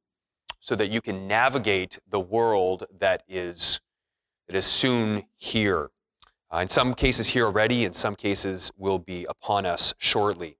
so 0.62 0.76
that 0.76 0.92
you 0.92 1.00
can 1.00 1.26
navigate 1.26 1.98
the 2.08 2.20
world 2.20 2.86
that 3.00 3.24
is, 3.28 3.80
that 4.46 4.54
is 4.54 4.64
soon 4.64 5.24
here. 5.36 5.90
Uh, 6.54 6.58
in 6.58 6.68
some 6.68 6.94
cases, 6.94 7.30
here 7.30 7.46
already, 7.46 7.84
in 7.84 7.92
some 7.92 8.14
cases, 8.14 8.70
will 8.78 9.00
be 9.00 9.26
upon 9.28 9.66
us 9.66 9.92
shortly. 9.98 10.56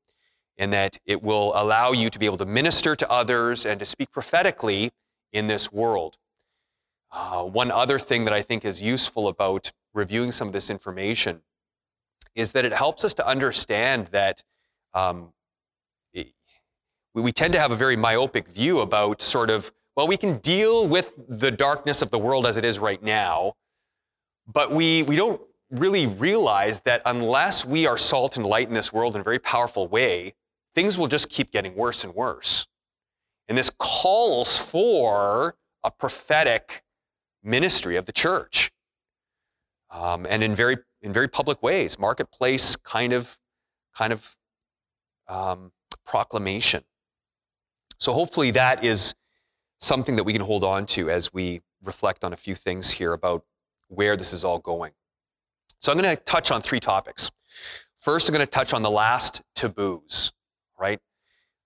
And 0.59 0.73
that 0.73 0.99
it 1.07 1.23
will 1.23 1.53
allow 1.55 1.93
you 1.93 2.11
to 2.11 2.19
be 2.19 2.27
able 2.27 2.39
to 2.39 2.45
minister 2.45 2.97
to 2.97 3.09
others 3.09 3.65
and 3.65 3.79
to 3.79 3.87
speak 3.87 4.11
prophetically 4.11 4.91
in 5.33 5.47
this 5.47 5.71
world. 5.71 6.19
Uh, 7.13 7.45
one 7.45 7.71
other 7.71 8.01
thing 8.01 8.25
that 8.25 8.35
I 8.35 8.43
think 8.43 8.65
is 8.65 8.83
useful 8.83 9.29
about 9.29 9.71
reviewing 9.95 10.33
some 10.33 10.49
of 10.49 10.53
this 10.53 10.69
information 10.69 11.43
is 12.35 12.51
that 12.53 12.65
it 12.65 12.73
helps 12.73 13.05
us 13.05 13.15
to 13.15 13.27
understand 13.27 14.09
that 14.09 14.43
um, 14.95 15.33
it, 16.13 16.33
we 17.15 17.31
tend 17.31 17.53
to 17.53 17.61
have 17.61 17.71
a 17.71 17.77
very 17.77 17.97
myopic 17.97 18.49
view 18.49 18.81
about 18.81 19.23
sort 19.23 19.49
of, 19.49 19.71
well, 19.97 20.09
we 20.09 20.17
can 20.17 20.39
deal 20.39 20.89
with 20.89 21.15
the 21.29 21.51
darkness 21.51 22.03
of 22.03 22.11
the 22.11 22.19
world 22.19 22.47
as 22.47 22.57
it 22.57 22.65
is 22.65 22.79
right 22.79 23.03
now, 23.03 23.55
but 24.47 24.73
we, 24.73 25.03
we 25.03 25.17
don't 25.17 25.41
really 25.71 26.07
realize 26.07 26.81
that 26.81 27.03
unless 27.07 27.65
we 27.65 27.87
are 27.87 27.99
salt 27.99 28.37
and 28.37 28.47
light 28.47 28.69
in 28.69 28.75
this 28.75 28.93
world 28.93 29.15
in 29.15 29.21
a 29.21 29.25
very 29.25 29.39
powerful 29.39 29.89
way, 29.89 30.35
things 30.75 30.97
will 30.97 31.09
just 31.09 31.29
keep 31.29 31.51
getting 31.53 31.75
worse 31.75 32.05
and 32.05 32.15
worse. 32.15 32.67
And 33.49 33.59
this 33.59 33.71
calls 33.79 34.59
for 34.59 35.57
a 35.85 35.91
prophetic 35.91 36.83
ministry 37.43 37.97
of 37.97 38.07
the 38.07 38.13
church. 38.13 38.71
Um, 39.91 40.27
and 40.29 40.43
in 40.43 40.55
very, 40.55 40.79
in 41.03 41.13
very 41.13 41.29
public 41.29 41.63
ways, 41.63 41.99
marketplace 41.99 42.77
kind 42.77 43.13
of, 43.13 43.39
kind 43.95 44.13
of 44.13 44.37
um, 45.29 45.73
proclamation. 46.07 46.85
So 47.99 48.13
hopefully 48.13 48.51
that 48.53 48.85
is 48.85 49.15
something 49.83 50.15
that 50.15 50.23
we 50.23 50.33
can 50.33 50.43
hold 50.43 50.63
on 50.63 50.87
to 50.87 51.11
as 51.11 51.35
we 51.35 51.61
reflect 51.83 52.23
on 52.23 52.33
a 52.33 52.37
few 52.37 52.55
things 52.55 52.93
here 52.93 53.13
about 53.13 53.45
where 53.89 54.17
this 54.17 54.33
is 54.33 54.45
all 54.45 54.61
going. 54.61 54.93
So 55.81 55.91
I'm 55.91 55.99
going 55.99 56.17
to 56.17 56.23
touch 56.23 56.53
on 56.53 56.63
three 56.63 56.79
topics. 56.79 57.33
First, 57.99 58.29
I'm 58.29 58.33
going 58.33 58.47
to 58.47 58.51
touch 58.51 58.73
on 58.73 58.83
the 58.83 58.91
last 58.91 59.43
taboos, 59.57 60.33
right? 60.79 61.01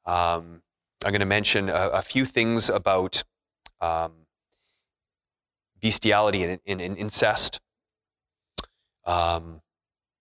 Um, 0.06 0.62
I'm 1.04 1.10
going 1.12 1.20
to 1.20 1.26
mention 1.26 1.68
a, 1.68 1.90
a 1.92 2.02
few 2.02 2.24
things 2.24 2.70
about 2.70 3.22
um, 3.82 4.12
bestiality 5.82 6.42
and, 6.42 6.58
and, 6.66 6.80
and 6.80 6.96
incest. 6.96 7.60
Um, 9.04 9.60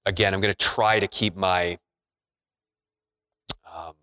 again, 0.05 0.33
I'm 0.33 0.41
going 0.41 0.53
to 0.53 0.57
try 0.57 0.99
to 0.99 1.07
keep 1.07 1.37
my 1.37 1.79
um, 3.73 3.93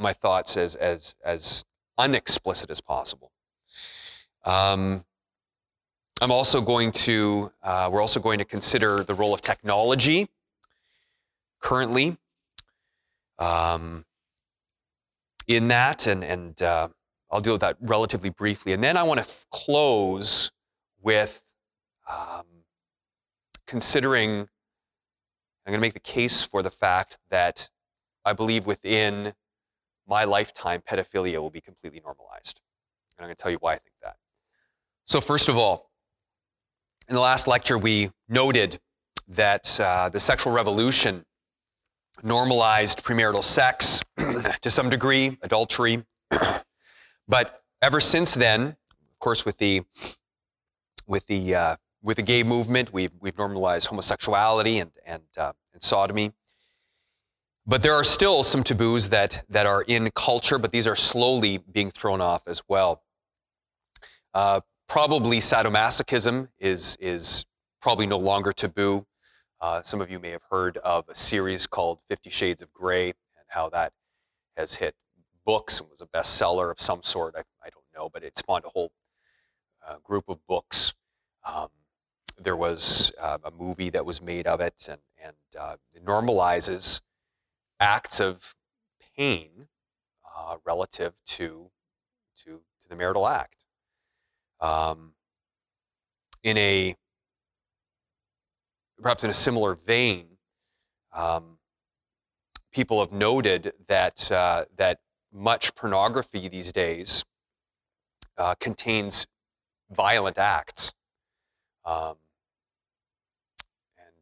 my 0.00 0.12
thoughts 0.12 0.56
as 0.56 0.74
as 0.74 1.14
as 1.24 1.64
unexplicit 1.98 2.70
as 2.70 2.80
possible. 2.80 3.32
Um, 4.44 5.04
I'm 6.20 6.30
also 6.30 6.60
going 6.60 6.92
to 6.92 7.52
uh, 7.62 7.90
we're 7.92 8.00
also 8.00 8.20
going 8.20 8.38
to 8.38 8.44
consider 8.44 9.02
the 9.02 9.14
role 9.14 9.34
of 9.34 9.42
technology 9.42 10.28
currently. 11.60 12.16
Um, 13.38 14.06
in 15.46 15.68
that, 15.68 16.06
and, 16.06 16.24
and 16.24 16.60
uh, 16.60 16.88
I'll 17.30 17.40
deal 17.40 17.54
with 17.54 17.60
that 17.60 17.76
relatively 17.80 18.30
briefly. 18.30 18.72
And 18.72 18.82
then 18.82 18.96
I 18.96 19.02
want 19.02 19.18
to 19.18 19.24
f- 19.24 19.46
close 19.50 20.50
with 21.00 21.44
um, 22.10 22.46
considering, 23.66 24.30
I'm 24.40 24.48
going 25.72 25.78
to 25.78 25.80
make 25.80 25.94
the 25.94 26.00
case 26.00 26.42
for 26.42 26.62
the 26.62 26.70
fact 26.70 27.18
that 27.30 27.70
I 28.24 28.32
believe 28.32 28.66
within 28.66 29.34
my 30.06 30.24
lifetime, 30.24 30.82
pedophilia 30.88 31.40
will 31.40 31.50
be 31.50 31.60
completely 31.60 32.00
normalized. 32.00 32.60
And 33.16 33.24
I'm 33.24 33.28
going 33.28 33.36
to 33.36 33.42
tell 33.42 33.50
you 33.50 33.58
why 33.60 33.74
I 33.74 33.78
think 33.78 33.96
that. 34.02 34.16
So, 35.04 35.20
first 35.20 35.48
of 35.48 35.56
all, 35.56 35.90
in 37.08 37.14
the 37.14 37.20
last 37.20 37.46
lecture, 37.46 37.78
we 37.78 38.10
noted 38.28 38.80
that 39.28 39.78
uh, 39.80 40.08
the 40.08 40.20
sexual 40.20 40.52
revolution 40.52 41.24
normalized 42.22 43.04
premarital 43.04 43.42
sex 43.42 44.02
to 44.16 44.70
some 44.70 44.88
degree, 44.88 45.38
adultery. 45.42 46.04
but 47.28 47.62
ever 47.82 48.00
since 48.00 48.34
then, 48.34 48.62
of 48.62 49.18
course, 49.20 49.44
with 49.44 49.58
the 49.58 49.82
with 51.06 51.26
the 51.26 51.54
uh, 51.54 51.76
with 52.02 52.16
the 52.16 52.22
gay 52.22 52.42
movement, 52.42 52.92
we've 52.92 53.12
we've 53.20 53.38
normalized 53.38 53.86
homosexuality 53.88 54.80
and 54.80 54.90
and, 55.04 55.22
uh, 55.36 55.52
and 55.72 55.82
sodomy. 55.82 56.32
But 57.68 57.82
there 57.82 57.94
are 57.94 58.04
still 58.04 58.44
some 58.44 58.62
taboos 58.62 59.08
that 59.08 59.44
that 59.48 59.66
are 59.66 59.82
in 59.82 60.10
culture, 60.14 60.56
but 60.56 60.70
these 60.70 60.86
are 60.86 60.94
slowly 60.94 61.58
being 61.58 61.90
thrown 61.90 62.20
off 62.20 62.46
as 62.46 62.62
well. 62.68 63.02
Uh, 64.32 64.60
probably 64.88 65.38
sadomasochism 65.38 66.48
is 66.60 66.96
is 67.00 67.44
probably 67.82 68.06
no 68.06 68.18
longer 68.18 68.52
taboo. 68.52 69.04
Uh, 69.60 69.82
some 69.82 70.00
of 70.00 70.10
you 70.10 70.20
may 70.20 70.30
have 70.30 70.44
heard 70.48 70.76
of 70.78 71.08
a 71.08 71.14
series 71.14 71.66
called 71.66 71.98
Fifty 72.08 72.30
Shades 72.30 72.62
of 72.62 72.72
Grey 72.72 73.08
and 73.08 73.46
how 73.48 73.68
that 73.70 73.92
has 74.56 74.76
hit 74.76 74.94
books 75.44 75.80
and 75.80 75.88
was 75.90 76.00
a 76.00 76.06
bestseller 76.06 76.70
of 76.70 76.80
some 76.80 77.02
sort. 77.02 77.34
I, 77.36 77.40
I 77.64 77.70
don't 77.70 77.84
know, 77.96 78.08
but 78.08 78.22
it 78.22 78.38
spawned 78.38 78.64
a 78.64 78.68
whole 78.68 78.92
uh, 79.84 79.96
group 80.04 80.28
of 80.28 80.38
books. 80.46 80.94
Um, 81.44 81.68
there 82.38 82.56
was 82.56 83.12
uh, 83.20 83.38
a 83.42 83.50
movie 83.50 83.90
that 83.90 84.04
was 84.04 84.22
made 84.22 84.46
of 84.46 84.60
it, 84.60 84.86
and, 84.88 85.00
and 85.22 85.36
uh, 85.58 85.76
it 85.94 86.04
normalizes 86.04 87.00
acts 87.80 88.20
of 88.20 88.54
pain 89.16 89.68
uh, 90.24 90.56
relative 90.64 91.14
to, 91.26 91.70
to, 92.44 92.60
to 92.80 92.88
the 92.88 92.96
marital 92.96 93.26
act. 93.26 93.64
Um, 94.60 95.12
in 96.42 96.56
a 96.56 96.96
perhaps 99.00 99.24
in 99.24 99.30
a 99.30 99.34
similar 99.34 99.74
vein, 99.74 100.26
um, 101.12 101.58
people 102.72 103.00
have 103.00 103.12
noted 103.12 103.72
that 103.88 104.30
uh, 104.32 104.64
that 104.76 105.00
much 105.32 105.74
pornography 105.74 106.48
these 106.48 106.72
days 106.72 107.24
uh, 108.38 108.54
contains 108.58 109.26
violent 109.90 110.38
acts. 110.38 110.92
Um, 111.84 112.16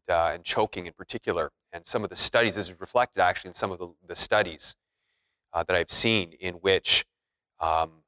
uh, 0.08 0.32
and 0.34 0.44
choking 0.44 0.86
in 0.86 0.92
particular. 0.92 1.50
And 1.74 1.84
some 1.84 2.04
of 2.04 2.08
the 2.08 2.16
studies, 2.16 2.54
this 2.54 2.68
is 2.68 2.80
reflected 2.80 3.20
actually 3.20 3.48
in 3.48 3.54
some 3.54 3.72
of 3.72 3.80
the, 3.80 3.88
the 4.06 4.14
studies 4.14 4.76
uh, 5.52 5.64
that 5.64 5.76
I've 5.76 5.90
seen 5.90 6.32
in 6.38 6.54
which 6.54 7.04
um, 7.58 8.04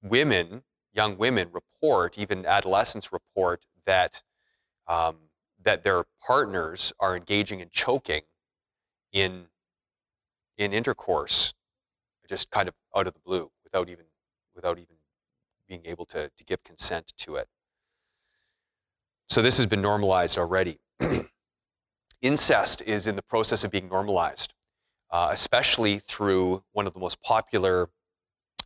women, 0.00 0.62
young 0.92 1.18
women, 1.18 1.48
report, 1.52 2.16
even 2.16 2.46
adolescents 2.46 3.12
report 3.12 3.66
that 3.86 4.22
um, 4.86 5.16
that 5.64 5.82
their 5.82 6.04
partners 6.24 6.92
are 7.00 7.16
engaging 7.16 7.58
in 7.58 7.68
choking 7.70 8.22
in 9.12 9.46
in 10.56 10.72
intercourse, 10.72 11.54
just 12.28 12.50
kind 12.50 12.68
of 12.68 12.74
out 12.96 13.08
of 13.08 13.14
the 13.14 13.20
blue, 13.20 13.50
without 13.64 13.88
even 13.88 14.04
without 14.54 14.78
even 14.78 14.94
being 15.68 15.82
able 15.84 16.06
to, 16.06 16.30
to 16.36 16.44
give 16.44 16.62
consent 16.62 17.12
to 17.18 17.34
it. 17.34 17.48
So 19.28 19.42
this 19.42 19.56
has 19.56 19.66
been 19.66 19.82
normalized 19.82 20.38
already. 20.38 20.78
Incest 22.20 22.82
is 22.82 23.06
in 23.06 23.14
the 23.14 23.22
process 23.22 23.62
of 23.62 23.70
being 23.70 23.88
normalized, 23.88 24.52
uh, 25.10 25.28
especially 25.32 26.00
through 26.00 26.64
one 26.72 26.86
of 26.86 26.92
the 26.92 26.98
most 26.98 27.22
popular 27.22 27.90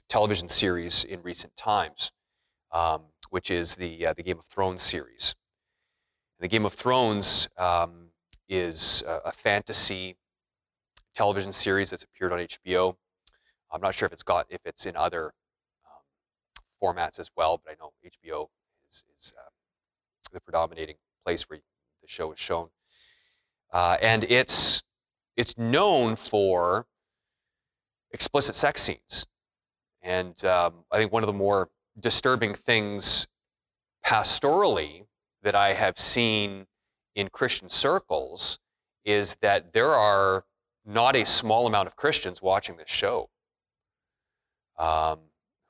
television 0.09 0.49
series 0.49 1.05
in 1.05 1.23
recent 1.23 1.55
times, 1.55 2.13
um, 2.73 3.03
which 3.29 3.51
is 3.51 3.77
the, 3.77 4.07
uh, 4.07 4.15
the 4.15 4.23
Game 4.23 4.39
of 4.39 4.47
Thrones 4.47 4.81
series. 4.81 5.35
The 6.41 6.49
Game 6.49 6.65
of 6.65 6.73
Thrones 6.73 7.49
um, 7.59 8.09
is 8.49 9.05
a, 9.07 9.29
a, 9.29 9.33
fantasy 9.33 10.17
television 11.15 11.53
series 11.53 11.91
that's 11.91 12.03
appeared 12.03 12.33
on 12.33 12.39
HBO. 12.39 12.97
I'm 13.71 13.81
not 13.81 13.95
sure 13.95 14.07
if 14.07 14.13
it's 14.13 14.23
got 14.23 14.47
if 14.49 14.61
it's 14.65 14.87
in 14.87 14.97
other 14.97 15.35
um, 15.87 16.03
formats 16.83 17.21
as 17.21 17.31
well, 17.37 17.61
but 17.63 17.73
I 17.73 17.77
know 17.79 17.93
HBO 18.05 18.49
is, 18.91 19.05
is 19.17 19.33
uh, 19.39 19.51
the 20.33 20.41
predominating 20.41 20.97
place 21.25 21.49
where 21.49 21.61
the 22.01 22.09
show 22.09 22.33
is 22.33 22.39
shown. 22.39 22.71
Uh, 23.73 23.97
and 24.03 24.25
it's 24.25 24.83
it's 25.37 25.57
known 25.57 26.15
for 26.17 26.87
explicit 28.11 28.55
sex 28.55 28.83
scenes. 28.83 29.27
And 30.03 30.45
um, 30.45 30.85
I 30.91 30.99
think 30.99 31.13
one 31.13 31.23
of 31.23 31.27
the 31.27 31.33
more 31.33 31.71
disturbing 31.99 32.55
things 32.55 33.27
pastorally 34.05 35.07
that 35.43 35.55
I 35.55 35.73
have 35.73 35.99
seen 35.99 36.67
in 37.15 37.29
Christian 37.29 37.69
circles 37.69 38.59
is 39.05 39.37
that 39.41 39.73
there 39.73 39.91
are 39.91 40.45
not 40.85 41.17
a 41.17 41.25
small 41.25 41.67
amount 41.67 41.87
of 41.87 41.97
Christians 41.97 42.43
watching 42.43 42.77
this 42.77 42.91
show 42.91 43.31
um, 44.79 45.19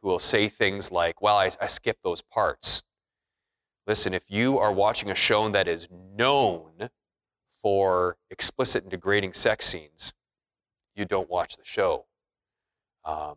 who 0.00 0.09
will 0.09 0.18
say 0.18 0.49
things 0.49 0.90
like, 0.90 1.23
Well, 1.23 1.37
I, 1.37 1.50
I 1.61 1.66
skipped 1.66 2.02
those 2.02 2.23
parts. 2.23 2.82
Listen, 3.87 4.14
if 4.14 4.25
you 4.28 4.59
are 4.59 4.73
watching 4.73 5.11
a 5.11 5.14
show 5.14 5.49
that 5.49 5.68
is 5.68 5.88
known 6.16 6.88
for 7.62 8.16
explicit 8.31 8.83
and 8.83 8.90
degrading 8.90 9.33
sex 9.33 9.66
scenes, 9.66 10.12
you 10.95 11.04
don't 11.04 11.31
watch 11.31 11.57
the 11.57 11.64
show. 11.64 12.07
Um, 13.04 13.37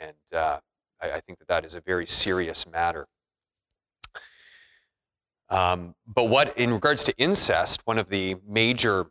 and 0.00 0.16
uh, 0.32 0.58
I, 1.00 1.12
I, 1.12 1.20
think 1.20 1.38
that 1.38 1.48
that 1.48 1.64
is 1.64 1.74
a 1.74 1.80
very 1.80 2.06
serious 2.06 2.66
matter. 2.66 3.06
Um, 5.50 5.94
but 6.06 6.24
what, 6.24 6.56
in 6.58 6.72
regards 6.72 7.04
to 7.04 7.14
incest, 7.16 7.80
one 7.86 7.98
of 7.98 8.10
the 8.10 8.36
major 8.46 9.06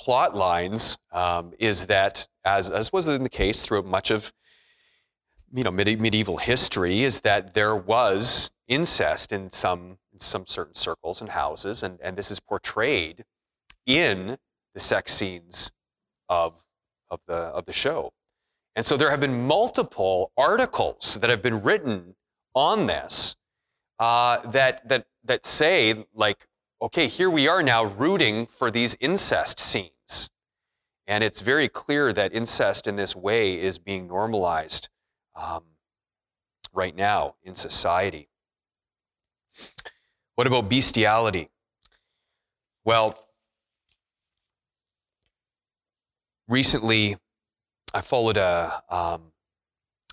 plot 0.00 0.34
lines 0.34 0.98
um, 1.12 1.52
is 1.58 1.86
that, 1.86 2.26
as, 2.44 2.70
as 2.70 2.92
was 2.92 3.06
in 3.06 3.22
the 3.22 3.28
case 3.28 3.62
throughout 3.62 3.86
much 3.86 4.10
of 4.10 4.32
you 5.54 5.62
know, 5.62 5.70
medieval 5.70 6.36
history, 6.38 7.04
is 7.04 7.20
that 7.20 7.54
there 7.54 7.76
was 7.76 8.50
incest 8.66 9.32
in 9.32 9.50
some, 9.50 9.98
some 10.20 10.46
certain 10.46 10.74
circles 10.74 11.20
and 11.20 11.30
houses, 11.30 11.82
and, 11.82 11.98
and 12.02 12.16
this 12.16 12.30
is 12.30 12.40
portrayed 12.40 13.24
in 13.86 14.36
the 14.74 14.80
sex 14.80 15.12
scenes 15.12 15.72
of, 16.28 16.64
of, 17.10 17.20
the, 17.26 17.34
of 17.34 17.64
the 17.66 17.72
show. 17.72 18.12
And 18.76 18.86
so 18.86 18.96
there 18.96 19.10
have 19.10 19.20
been 19.20 19.46
multiple 19.46 20.30
articles 20.36 21.18
that 21.20 21.30
have 21.30 21.42
been 21.42 21.62
written 21.62 22.14
on 22.54 22.86
this 22.86 23.36
uh, 23.98 24.40
that, 24.50 24.88
that, 24.88 25.06
that 25.24 25.44
say, 25.44 26.06
like, 26.14 26.46
okay, 26.80 27.08
here 27.08 27.28
we 27.30 27.48
are 27.48 27.62
now 27.62 27.84
rooting 27.84 28.46
for 28.46 28.70
these 28.70 28.96
incest 29.00 29.58
scenes. 29.58 30.30
And 31.06 31.24
it's 31.24 31.40
very 31.40 31.68
clear 31.68 32.12
that 32.12 32.32
incest 32.32 32.86
in 32.86 32.96
this 32.96 33.16
way 33.16 33.58
is 33.60 33.78
being 33.78 34.06
normalized 34.06 34.88
um, 35.34 35.64
right 36.72 36.94
now 36.94 37.34
in 37.42 37.54
society. 37.54 38.28
What 40.38 40.46
about 40.46 40.68
bestiality? 40.68 41.48
Well, 42.84 43.18
recently 46.46 47.16
I 47.92 48.02
followed 48.02 48.36
a, 48.36 48.84
um, 48.88 49.32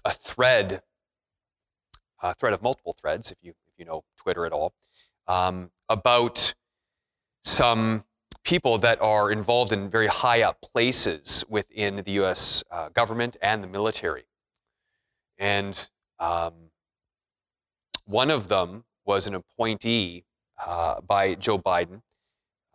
a 0.04 0.10
thread, 0.10 0.82
a 2.24 2.34
thread 2.34 2.54
of 2.54 2.64
multiple 2.64 2.98
threads, 3.00 3.32
if 3.32 3.38
you, 3.44 3.52
if 3.68 3.74
you 3.78 3.86
know 3.86 4.04
Twitter 4.18 4.48
at 4.48 4.52
all, 4.52 4.74
um, 5.28 5.70
about 5.90 6.56
some 7.44 8.04
people 8.44 8.80
that 8.80 9.00
are 9.04 9.32
involved 9.32 9.72
in 9.72 9.92
very 9.92 10.08
high 10.08 10.42
up 10.42 10.60
places 10.60 11.46
within 11.48 11.98
the 11.98 12.14
US 12.14 12.64
uh, 12.72 12.90
government 12.90 13.38
and 13.44 13.64
the 13.64 13.68
military. 13.68 14.24
And 15.38 15.88
um, 16.20 16.72
one 18.06 18.32
of 18.32 18.48
them 18.48 18.86
was 19.06 19.28
an 19.28 19.36
appointee 19.36 20.26
uh, 20.66 21.02
by 21.02 21.36
Joe 21.36 21.58
Biden 21.58 22.02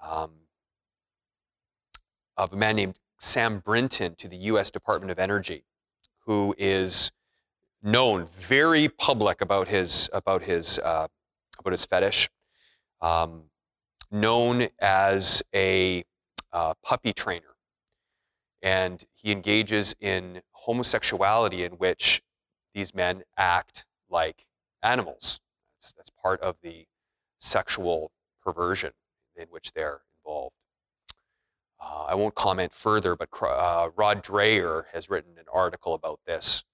um, 0.03 0.31
of 2.37 2.53
a 2.53 2.57
man 2.57 2.77
named 2.77 2.99
Sam 3.19 3.59
Brinton 3.59 4.15
to 4.17 4.29
the 4.29 4.37
U.S. 4.37 4.71
Department 4.71 5.11
of 5.11 5.19
Energy, 5.19 5.65
who 6.27 6.55
is 6.57 7.13
known 7.83 8.27
very 8.39 8.89
public 8.89 9.41
about 9.41 9.69
his 9.69 10.09
about 10.13 10.43
his 10.43 10.79
uh, 10.79 11.09
about 11.59 11.73
his 11.73 11.85
fetish, 11.85 12.31
um, 13.01 13.45
known 14.11 14.69
as 14.81 15.43
a 15.55 16.05
uh, 16.53 16.75
puppy 16.83 17.13
trainer, 17.13 17.57
and 18.63 19.05
he 19.15 19.33
engages 19.33 19.95
in 20.01 20.41
homosexuality 20.53 21.65
in 21.65 21.73
which 21.73 22.23
these 22.75 22.95
men 22.95 23.23
act 23.37 23.87
like 24.09 24.47
animals. 24.83 25.41
That's, 25.81 25.93
that's 25.95 26.11
part 26.11 26.41
of 26.41 26.57
the 26.63 26.87
sexual 27.39 28.13
perversion 28.45 28.93
in 29.37 29.47
which 29.49 29.73
they're 29.73 30.03
involved. 30.19 30.55
Uh, 31.81 32.05
I 32.09 32.15
won't 32.15 32.35
comment 32.35 32.73
further, 32.75 33.17
but 33.17 33.29
uh, 33.43 33.89
Rod 33.97 34.23
Dreher 34.23 34.85
has 34.93 35.09
written 35.09 35.33
an 35.39 35.47
article 35.53 35.95
about 35.95 36.21
this. 36.27 36.65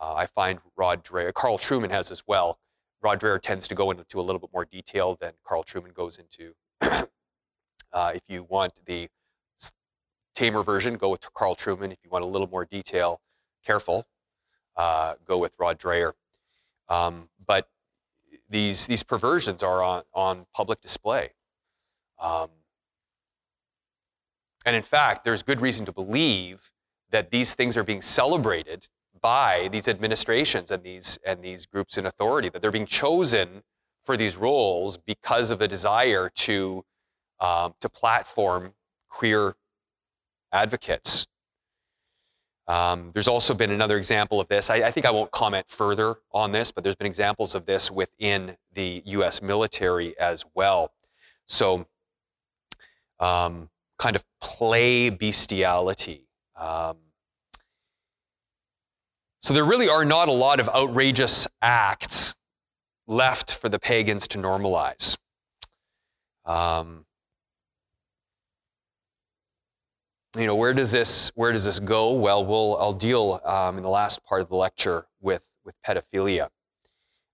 Uh, 0.00 0.14
I 0.14 0.26
find 0.26 0.58
Rod 0.76 1.04
Dreher, 1.04 1.34
Carl 1.34 1.58
Trueman 1.58 1.90
has 1.90 2.10
as 2.10 2.22
well. 2.26 2.58
Rod 3.02 3.20
Dreher 3.20 3.40
tends 3.40 3.68
to 3.68 3.74
go 3.74 3.90
into 3.90 4.18
a 4.18 4.22
little 4.22 4.40
bit 4.40 4.50
more 4.52 4.64
detail 4.64 5.16
than 5.20 5.32
Carl 5.44 5.62
Trueman 5.62 5.94
goes 5.94 6.18
into. 6.18 6.54
Uh, 7.92 8.12
if 8.14 8.20
you 8.28 8.42
want 8.50 8.72
the 8.84 9.08
tamer 10.34 10.62
version, 10.62 10.96
go 10.96 11.08
with 11.08 11.22
Carl 11.32 11.56
Trueman. 11.56 11.92
If 11.92 11.98
you 12.04 12.10
want 12.10 12.24
a 12.24 12.28
little 12.28 12.48
more 12.48 12.66
detail, 12.66 13.22
careful, 13.64 14.04
uh, 14.76 15.14
go 15.24 15.38
with 15.38 15.52
Rod 15.58 15.78
Dreher. 15.78 16.12
Um, 16.90 17.30
but 17.46 17.70
these 18.48 18.86
these 18.86 19.02
perversions 19.02 19.62
are 19.62 19.82
on, 19.82 20.02
on 20.14 20.46
public 20.54 20.80
display. 20.80 21.30
Um, 22.18 22.48
and 24.64 24.74
in 24.74 24.82
fact, 24.82 25.24
there's 25.24 25.42
good 25.42 25.60
reason 25.60 25.84
to 25.86 25.92
believe 25.92 26.72
that 27.10 27.30
these 27.30 27.54
things 27.54 27.76
are 27.76 27.84
being 27.84 28.02
celebrated 28.02 28.88
by 29.20 29.68
these 29.72 29.88
administrations 29.88 30.70
and 30.70 30.82
these 30.82 31.18
and 31.24 31.42
these 31.42 31.66
groups 31.66 31.98
in 31.98 32.06
authority, 32.06 32.48
that 32.48 32.62
they're 32.62 32.70
being 32.70 32.86
chosen 32.86 33.62
for 34.04 34.16
these 34.16 34.36
roles 34.36 34.96
because 34.96 35.50
of 35.50 35.60
a 35.60 35.68
desire 35.68 36.30
to 36.34 36.84
um, 37.40 37.74
to 37.80 37.88
platform 37.88 38.74
queer 39.08 39.56
advocates. 40.52 41.26
Um, 42.68 43.10
there's 43.14 43.28
also 43.28 43.54
been 43.54 43.70
another 43.70 43.96
example 43.96 44.40
of 44.40 44.48
this. 44.48 44.70
I, 44.70 44.76
I, 44.76 44.90
think 44.90 45.06
I 45.06 45.10
won't 45.12 45.30
comment 45.30 45.66
further 45.68 46.16
on 46.32 46.50
this, 46.50 46.72
but 46.72 46.82
there's 46.82 46.96
been 46.96 47.06
examples 47.06 47.54
of 47.54 47.64
this 47.64 47.90
within 47.90 48.56
the 48.74 49.02
U.S. 49.06 49.40
military 49.40 50.18
as 50.18 50.44
well. 50.54 50.92
So, 51.46 51.86
um, 53.20 53.70
kind 53.98 54.16
of 54.16 54.24
play 54.40 55.10
bestiality. 55.10 56.26
Um, 56.56 56.96
so, 59.40 59.54
there 59.54 59.64
really 59.64 59.88
are 59.88 60.04
not 60.04 60.28
a 60.28 60.32
lot 60.32 60.58
of 60.58 60.68
outrageous 60.68 61.46
acts 61.62 62.34
left 63.06 63.54
for 63.54 63.68
the 63.68 63.78
pagans 63.78 64.26
to 64.28 64.38
normalize. 64.38 65.16
Um, 66.44 67.05
you 70.36 70.46
know, 70.46 70.54
where 70.54 70.74
does 70.74 70.92
this 70.92 71.32
where 71.34 71.52
does 71.52 71.64
this 71.64 71.78
go? 71.78 72.12
Well, 72.12 72.44
we'll 72.44 72.76
I'll 72.78 72.92
deal 72.92 73.40
um, 73.44 73.76
in 73.76 73.82
the 73.82 73.88
last 73.88 74.24
part 74.24 74.42
of 74.42 74.48
the 74.48 74.56
lecture 74.56 75.06
with 75.20 75.46
with 75.64 75.74
pedophilia. 75.86 76.48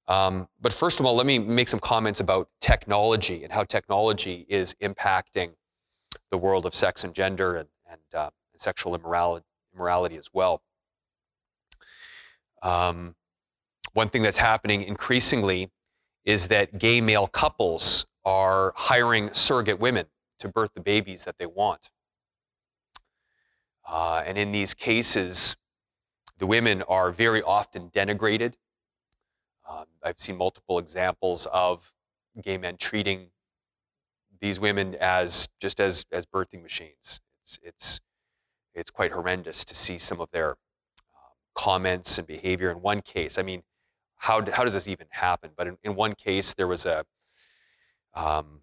Um, 0.08 0.48
but 0.60 0.72
first 0.72 1.00
of 1.00 1.06
all, 1.06 1.14
let 1.14 1.26
me 1.26 1.38
make 1.38 1.68
some 1.68 1.80
comments 1.80 2.20
about 2.20 2.48
technology 2.60 3.44
and 3.44 3.52
how 3.52 3.64
technology 3.64 4.44
is 4.48 4.74
impacting 4.82 5.52
the 6.30 6.38
world 6.38 6.66
of 6.66 6.74
sex 6.74 7.04
and 7.04 7.14
gender 7.14 7.56
and, 7.56 7.68
and, 7.88 8.00
uh, 8.12 8.30
sexual 8.56 8.94
immorality, 8.94 9.46
immorality 9.72 10.16
as 10.16 10.28
well. 10.32 10.60
Um, 12.62 13.14
one 13.92 14.08
thing 14.08 14.22
that's 14.22 14.38
happening 14.38 14.82
increasingly 14.82 15.70
is 16.24 16.48
that 16.48 16.78
gay 16.78 17.00
male 17.00 17.26
couples 17.26 18.06
are 18.24 18.72
hiring 18.76 19.32
surrogate 19.32 19.78
women 19.78 20.06
to 20.38 20.48
birth 20.48 20.72
the 20.74 20.80
babies 20.80 21.24
that 21.24 21.38
they 21.38 21.46
want. 21.46 21.90
Uh, 23.88 24.22
and 24.26 24.38
in 24.38 24.52
these 24.52 24.74
cases, 24.74 25.56
the 26.38 26.46
women 26.46 26.82
are 26.82 27.10
very 27.10 27.42
often 27.42 27.90
denigrated. 27.90 28.54
Um, 29.68 29.84
I've 30.02 30.18
seen 30.18 30.36
multiple 30.36 30.78
examples 30.78 31.46
of 31.52 31.92
gay 32.42 32.58
men 32.58 32.76
treating 32.76 33.28
these 34.40 34.58
women 34.58 34.96
as 35.00 35.48
just 35.60 35.78
as, 35.78 36.04
as 36.10 36.26
birthing 36.26 36.62
machines. 36.62 37.20
It's, 37.42 37.58
it's, 37.62 38.00
it's 38.74 38.90
quite 38.90 39.12
horrendous 39.12 39.64
to 39.64 39.74
see 39.74 39.98
some 39.98 40.20
of 40.20 40.30
their 40.32 40.50
um, 40.50 41.34
comments 41.54 42.18
and 42.18 42.26
behavior. 42.26 42.70
In 42.70 42.82
one 42.82 43.02
case, 43.02 43.38
I 43.38 43.42
mean, 43.42 43.62
how, 44.16 44.44
how 44.50 44.64
does 44.64 44.74
this 44.74 44.88
even 44.88 45.06
happen? 45.10 45.50
But 45.56 45.66
in, 45.66 45.78
in 45.82 45.94
one 45.94 46.14
case, 46.14 46.54
there 46.54 46.68
was 46.68 46.86
a, 46.86 47.04
um, 48.14 48.62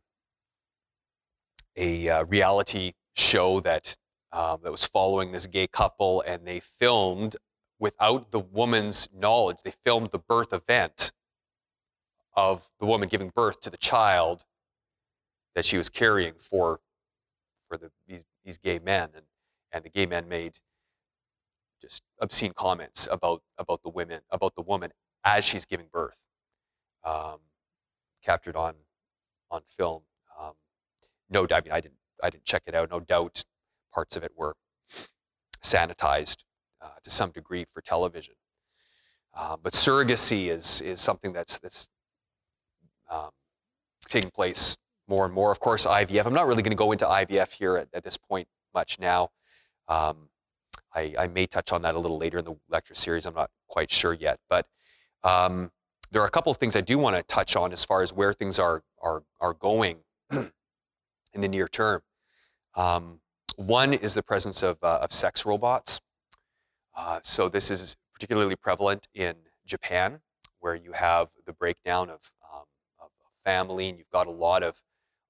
a 1.75 2.09
uh, 2.09 2.25
reality 2.25 2.93
show 3.15 3.59
that 3.61 3.95
um, 4.31 4.59
that 4.63 4.71
was 4.71 4.85
following 4.85 5.31
this 5.31 5.47
gay 5.47 5.67
couple, 5.67 6.21
and 6.21 6.45
they 6.45 6.59
filmed 6.59 7.35
without 7.79 8.31
the 8.31 8.39
woman's 8.39 9.07
knowledge. 9.15 9.57
They 9.63 9.73
filmed 9.83 10.11
the 10.11 10.19
birth 10.19 10.53
event 10.53 11.11
of 12.35 12.69
the 12.79 12.85
woman 12.85 13.09
giving 13.09 13.29
birth 13.29 13.61
to 13.61 13.69
the 13.69 13.77
child 13.77 14.45
that 15.55 15.65
she 15.65 15.77
was 15.77 15.89
carrying 15.89 16.35
for 16.39 16.79
for 17.67 17.77
the, 17.77 17.91
these, 18.07 18.23
these 18.43 18.57
gay 18.57 18.79
men, 18.79 19.09
and 19.15 19.25
and 19.71 19.83
the 19.83 19.89
gay 19.89 20.05
men 20.05 20.27
made 20.27 20.59
just 21.81 22.03
obscene 22.19 22.53
comments 22.53 23.07
about 23.11 23.41
about 23.57 23.81
the 23.83 23.89
women 23.89 24.21
about 24.31 24.55
the 24.55 24.61
woman 24.61 24.91
as 25.23 25.45
she's 25.45 25.65
giving 25.65 25.87
birth, 25.91 26.17
um, 27.03 27.39
captured 28.23 28.55
on 28.55 28.75
on 29.51 29.61
film. 29.67 30.03
Um, 30.39 30.53
no, 31.29 31.47
I 31.51 31.61
mean 31.61 31.71
I 31.71 31.79
didn't 31.79 31.97
I 32.21 32.29
didn't 32.29 32.45
check 32.45 32.63
it 32.67 32.75
out. 32.75 32.89
No 32.89 32.99
doubt, 32.99 33.43
parts 33.93 34.15
of 34.15 34.23
it 34.23 34.31
were 34.35 34.55
sanitized 35.63 36.43
uh, 36.81 36.89
to 37.03 37.09
some 37.09 37.31
degree 37.31 37.65
for 37.73 37.81
television. 37.81 38.35
Uh, 39.35 39.55
but 39.61 39.73
surrogacy 39.73 40.49
is 40.49 40.81
is 40.81 40.99
something 40.99 41.33
that's 41.33 41.59
that's 41.59 41.87
um, 43.09 43.29
taking 44.07 44.31
place 44.31 44.75
more 45.07 45.25
and 45.25 45.33
more. 45.33 45.51
Of 45.51 45.59
course, 45.59 45.85
IVF. 45.85 46.25
I'm 46.25 46.33
not 46.33 46.47
really 46.47 46.61
going 46.61 46.71
to 46.71 46.77
go 46.77 46.91
into 46.91 47.05
IVF 47.05 47.51
here 47.51 47.77
at, 47.77 47.87
at 47.93 48.03
this 48.03 48.17
point 48.17 48.47
much 48.73 48.99
now. 48.99 49.29
Um, 49.87 50.29
I, 50.93 51.13
I, 51.17 51.27
may 51.27 51.47
touch 51.47 51.71
on 51.71 51.81
that 51.83 51.95
a 51.95 51.99
little 51.99 52.17
later 52.17 52.39
in 52.39 52.45
the 52.45 52.55
lecture 52.69 52.93
series. 52.93 53.25
I'm 53.25 53.33
not 53.33 53.49
quite 53.67 53.91
sure 53.91 54.13
yet, 54.13 54.39
but 54.49 54.67
um, 55.23 55.71
there 56.11 56.21
are 56.21 56.27
a 56.27 56.31
couple 56.31 56.51
of 56.51 56.57
things 56.57 56.75
I 56.75 56.81
do 56.81 56.97
want 56.97 57.15
to 57.15 57.23
touch 57.23 57.55
on 57.55 57.71
as 57.71 57.83
far 57.83 58.01
as 58.01 58.13
where 58.13 58.33
things 58.33 58.59
are 58.59 58.83
are 59.01 59.23
are 59.39 59.53
going 59.53 59.97
in 60.31 60.51
the 61.33 61.47
near 61.47 61.67
term. 61.67 62.01
Um, 62.75 63.19
one 63.59 63.93
is 63.93 64.13
the 64.13 64.23
presence 64.23 64.63
of, 64.63 64.77
uh, 64.81 64.99
of 65.01 65.11
sex 65.11 65.45
robots. 65.45 65.99
Uh, 66.95 67.19
so 67.23 67.49
this 67.49 67.69
is 67.69 67.97
particularly 68.13 68.55
prevalent 68.55 69.07
in 69.13 69.35
Japan, 69.65 70.21
where 70.59 70.75
you 70.75 70.93
have 70.93 71.27
the 71.45 71.51
breakdown 71.51 72.09
of, 72.09 72.31
um, 72.53 72.63
of 73.01 73.09
family, 73.43 73.89
and 73.89 73.97
you've 73.97 74.09
got 74.11 74.27
a 74.27 74.31
lot 74.31 74.63
of 74.63 74.81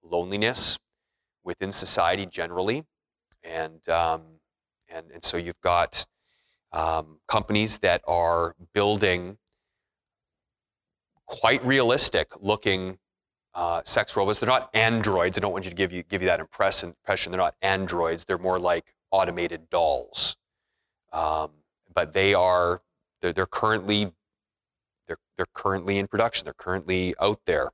loneliness 0.03 0.77
within 1.43 1.71
society 1.71 2.27
generally, 2.27 2.85
and 3.43 3.87
um, 3.89 4.21
and 4.87 5.09
and 5.11 5.23
so 5.23 5.35
you've 5.35 5.61
got 5.61 6.05
um, 6.71 7.19
companies 7.27 7.79
that 7.79 8.01
are 8.07 8.55
building 8.73 9.37
quite 11.25 11.63
realistic 11.65 12.29
looking 12.39 12.99
uh, 13.55 13.81
sex 13.83 14.15
robots. 14.15 14.39
They're 14.39 14.47
not 14.47 14.69
androids. 14.73 15.37
I 15.37 15.41
don't 15.41 15.51
want 15.51 15.65
you 15.65 15.71
to 15.71 15.75
give 15.75 15.91
you 15.91 16.03
give 16.03 16.21
you 16.21 16.27
that 16.27 16.39
impression. 16.39 16.95
They're 17.05 17.31
not 17.37 17.55
androids. 17.61 18.25
They're 18.25 18.37
more 18.37 18.59
like 18.59 18.93
automated 19.11 19.69
dolls. 19.69 20.35
Um, 21.11 21.51
but 21.93 22.13
they 22.13 22.33
are 22.33 22.81
they're, 23.21 23.33
they're 23.33 23.45
currently 23.45 24.11
they're, 25.07 25.17
they're 25.37 25.47
currently 25.53 25.97
in 25.97 26.07
production. 26.07 26.45
They're 26.45 26.53
currently 26.53 27.15
out 27.19 27.39
there, 27.45 27.71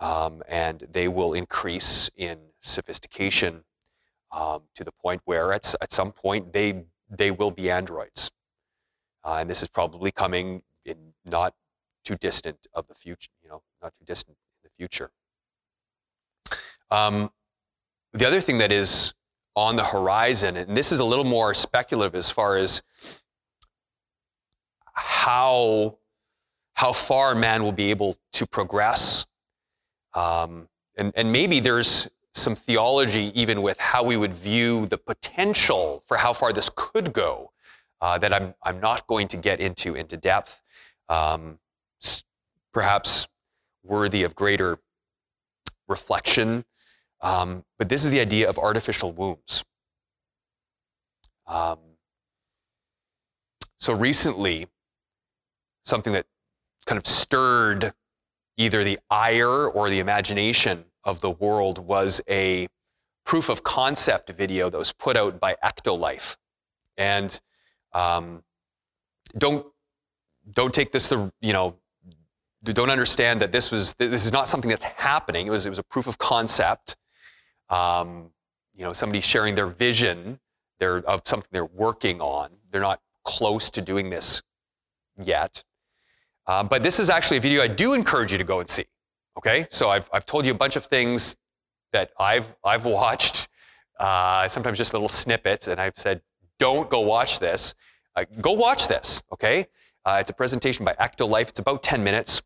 um, 0.00 0.42
and 0.48 0.86
they 0.90 1.08
will 1.08 1.34
increase 1.34 2.10
in 2.16 2.38
sophistication 2.60 3.64
um, 4.32 4.62
to 4.74 4.84
the 4.84 4.92
point 4.92 5.20
where 5.24 5.52
at 5.52 5.74
at 5.80 5.92
some 5.92 6.12
point 6.12 6.52
they 6.52 6.84
they 7.10 7.30
will 7.30 7.50
be 7.50 7.70
androids, 7.70 8.30
uh, 9.24 9.36
and 9.40 9.50
this 9.50 9.62
is 9.62 9.68
probably 9.68 10.10
coming 10.10 10.62
in 10.84 10.96
not 11.24 11.54
too 12.04 12.16
distant 12.16 12.66
of 12.72 12.86
the 12.88 12.94
future. 12.94 13.30
You 13.42 13.50
know, 13.50 13.62
not 13.82 13.92
too 13.98 14.04
distant 14.06 14.38
future. 14.76 15.10
Um, 16.90 17.30
the 18.12 18.26
other 18.26 18.40
thing 18.40 18.58
that 18.58 18.72
is 18.72 19.14
on 19.54 19.76
the 19.76 19.84
horizon, 19.84 20.56
and 20.56 20.76
this 20.76 20.92
is 20.92 21.00
a 21.00 21.04
little 21.04 21.24
more 21.24 21.54
speculative 21.54 22.14
as 22.14 22.30
far 22.30 22.56
as 22.56 22.82
how 24.92 25.98
how 26.74 26.92
far 26.92 27.34
man 27.34 27.62
will 27.62 27.72
be 27.72 27.90
able 27.90 28.16
to 28.34 28.46
progress. 28.46 29.26
Um, 30.12 30.68
and, 30.96 31.10
and 31.16 31.32
maybe 31.32 31.58
there's 31.58 32.08
some 32.32 32.54
theology 32.54 33.32
even 33.34 33.62
with 33.62 33.78
how 33.78 34.02
we 34.02 34.18
would 34.18 34.34
view 34.34 34.86
the 34.86 34.98
potential 34.98 36.02
for 36.06 36.18
how 36.18 36.34
far 36.34 36.52
this 36.52 36.70
could 36.74 37.14
go 37.14 37.50
uh, 38.02 38.18
that 38.18 38.30
I'm, 38.30 38.54
I'm 38.62 38.78
not 38.78 39.06
going 39.06 39.26
to 39.28 39.38
get 39.38 39.58
into 39.58 39.94
into 39.94 40.18
depth. 40.18 40.60
Um, 41.08 41.58
perhaps 42.74 43.26
worthy 43.86 44.22
of 44.22 44.34
greater 44.34 44.78
reflection. 45.88 46.64
Um, 47.20 47.64
but 47.78 47.88
this 47.88 48.04
is 48.04 48.10
the 48.10 48.20
idea 48.20 48.48
of 48.48 48.58
artificial 48.58 49.12
wombs. 49.12 49.64
Um, 51.46 51.78
so 53.78 53.92
recently, 53.92 54.66
something 55.84 56.12
that 56.12 56.26
kind 56.86 56.98
of 56.98 57.06
stirred 57.06 57.92
either 58.56 58.82
the 58.84 58.98
ire 59.10 59.66
or 59.68 59.88
the 59.88 60.00
imagination 60.00 60.84
of 61.04 61.20
the 61.20 61.30
world 61.30 61.78
was 61.78 62.20
a 62.28 62.68
proof 63.24 63.48
of 63.48 63.62
concept 63.62 64.30
video 64.30 64.70
that 64.70 64.78
was 64.78 64.92
put 64.92 65.16
out 65.16 65.38
by 65.40 65.56
Ectolife. 65.64 66.36
And 66.96 67.38
um, 67.92 68.42
don't 69.36 69.66
don't 70.52 70.72
take 70.72 70.92
this 70.92 71.08
the 71.08 71.32
you 71.40 71.52
know 71.52 71.76
don't 72.72 72.90
understand 72.90 73.40
that 73.40 73.52
this 73.52 73.70
was 73.70 73.94
this 73.94 74.24
is 74.24 74.32
not 74.32 74.48
something 74.48 74.70
that's 74.70 74.84
happening. 74.84 75.46
It 75.46 75.50
was 75.50 75.66
it 75.66 75.70
was 75.70 75.78
a 75.78 75.84
proof 75.84 76.06
of 76.06 76.18
concept. 76.18 76.96
Um, 77.68 78.30
you 78.74 78.84
know, 78.84 78.92
somebody 78.92 79.20
sharing 79.20 79.54
their 79.54 79.66
vision, 79.66 80.38
they're 80.78 80.98
of 80.98 81.22
something 81.24 81.48
they're 81.52 81.64
working 81.64 82.20
on. 82.20 82.50
They're 82.70 82.80
not 82.80 83.00
close 83.24 83.70
to 83.70 83.82
doing 83.82 84.10
this 84.10 84.42
yet. 85.22 85.64
Uh, 86.46 86.62
but 86.62 86.82
this 86.82 87.00
is 87.00 87.10
actually 87.10 87.38
a 87.38 87.40
video 87.40 87.62
I 87.62 87.68
do 87.68 87.92
encourage 87.92 88.32
you 88.32 88.38
to 88.38 88.44
go 88.44 88.60
and 88.60 88.68
see. 88.68 88.84
Okay, 89.36 89.66
so 89.68 89.90
I've, 89.90 90.08
I've 90.12 90.24
told 90.24 90.46
you 90.46 90.52
a 90.52 90.56
bunch 90.56 90.76
of 90.76 90.86
things 90.86 91.36
that 91.92 92.10
I've, 92.18 92.56
I've 92.64 92.84
watched, 92.86 93.48
uh, 93.98 94.48
sometimes 94.48 94.78
just 94.78 94.92
little 94.92 95.08
snippets, 95.08 95.68
and 95.68 95.80
I've 95.80 95.96
said, 95.96 96.22
don't 96.58 96.88
go 96.88 97.00
watch 97.00 97.38
this. 97.38 97.74
Uh, 98.14 98.24
go 98.40 98.52
watch 98.52 98.88
this, 98.88 99.22
okay? 99.32 99.66
Uh, 100.04 100.18
it's 100.20 100.30
a 100.30 100.32
presentation 100.32 100.84
by 100.84 100.94
Ectolife. 100.94 101.48
It's 101.48 101.58
about 101.58 101.82
10 101.82 102.02
minutes. 102.02 102.40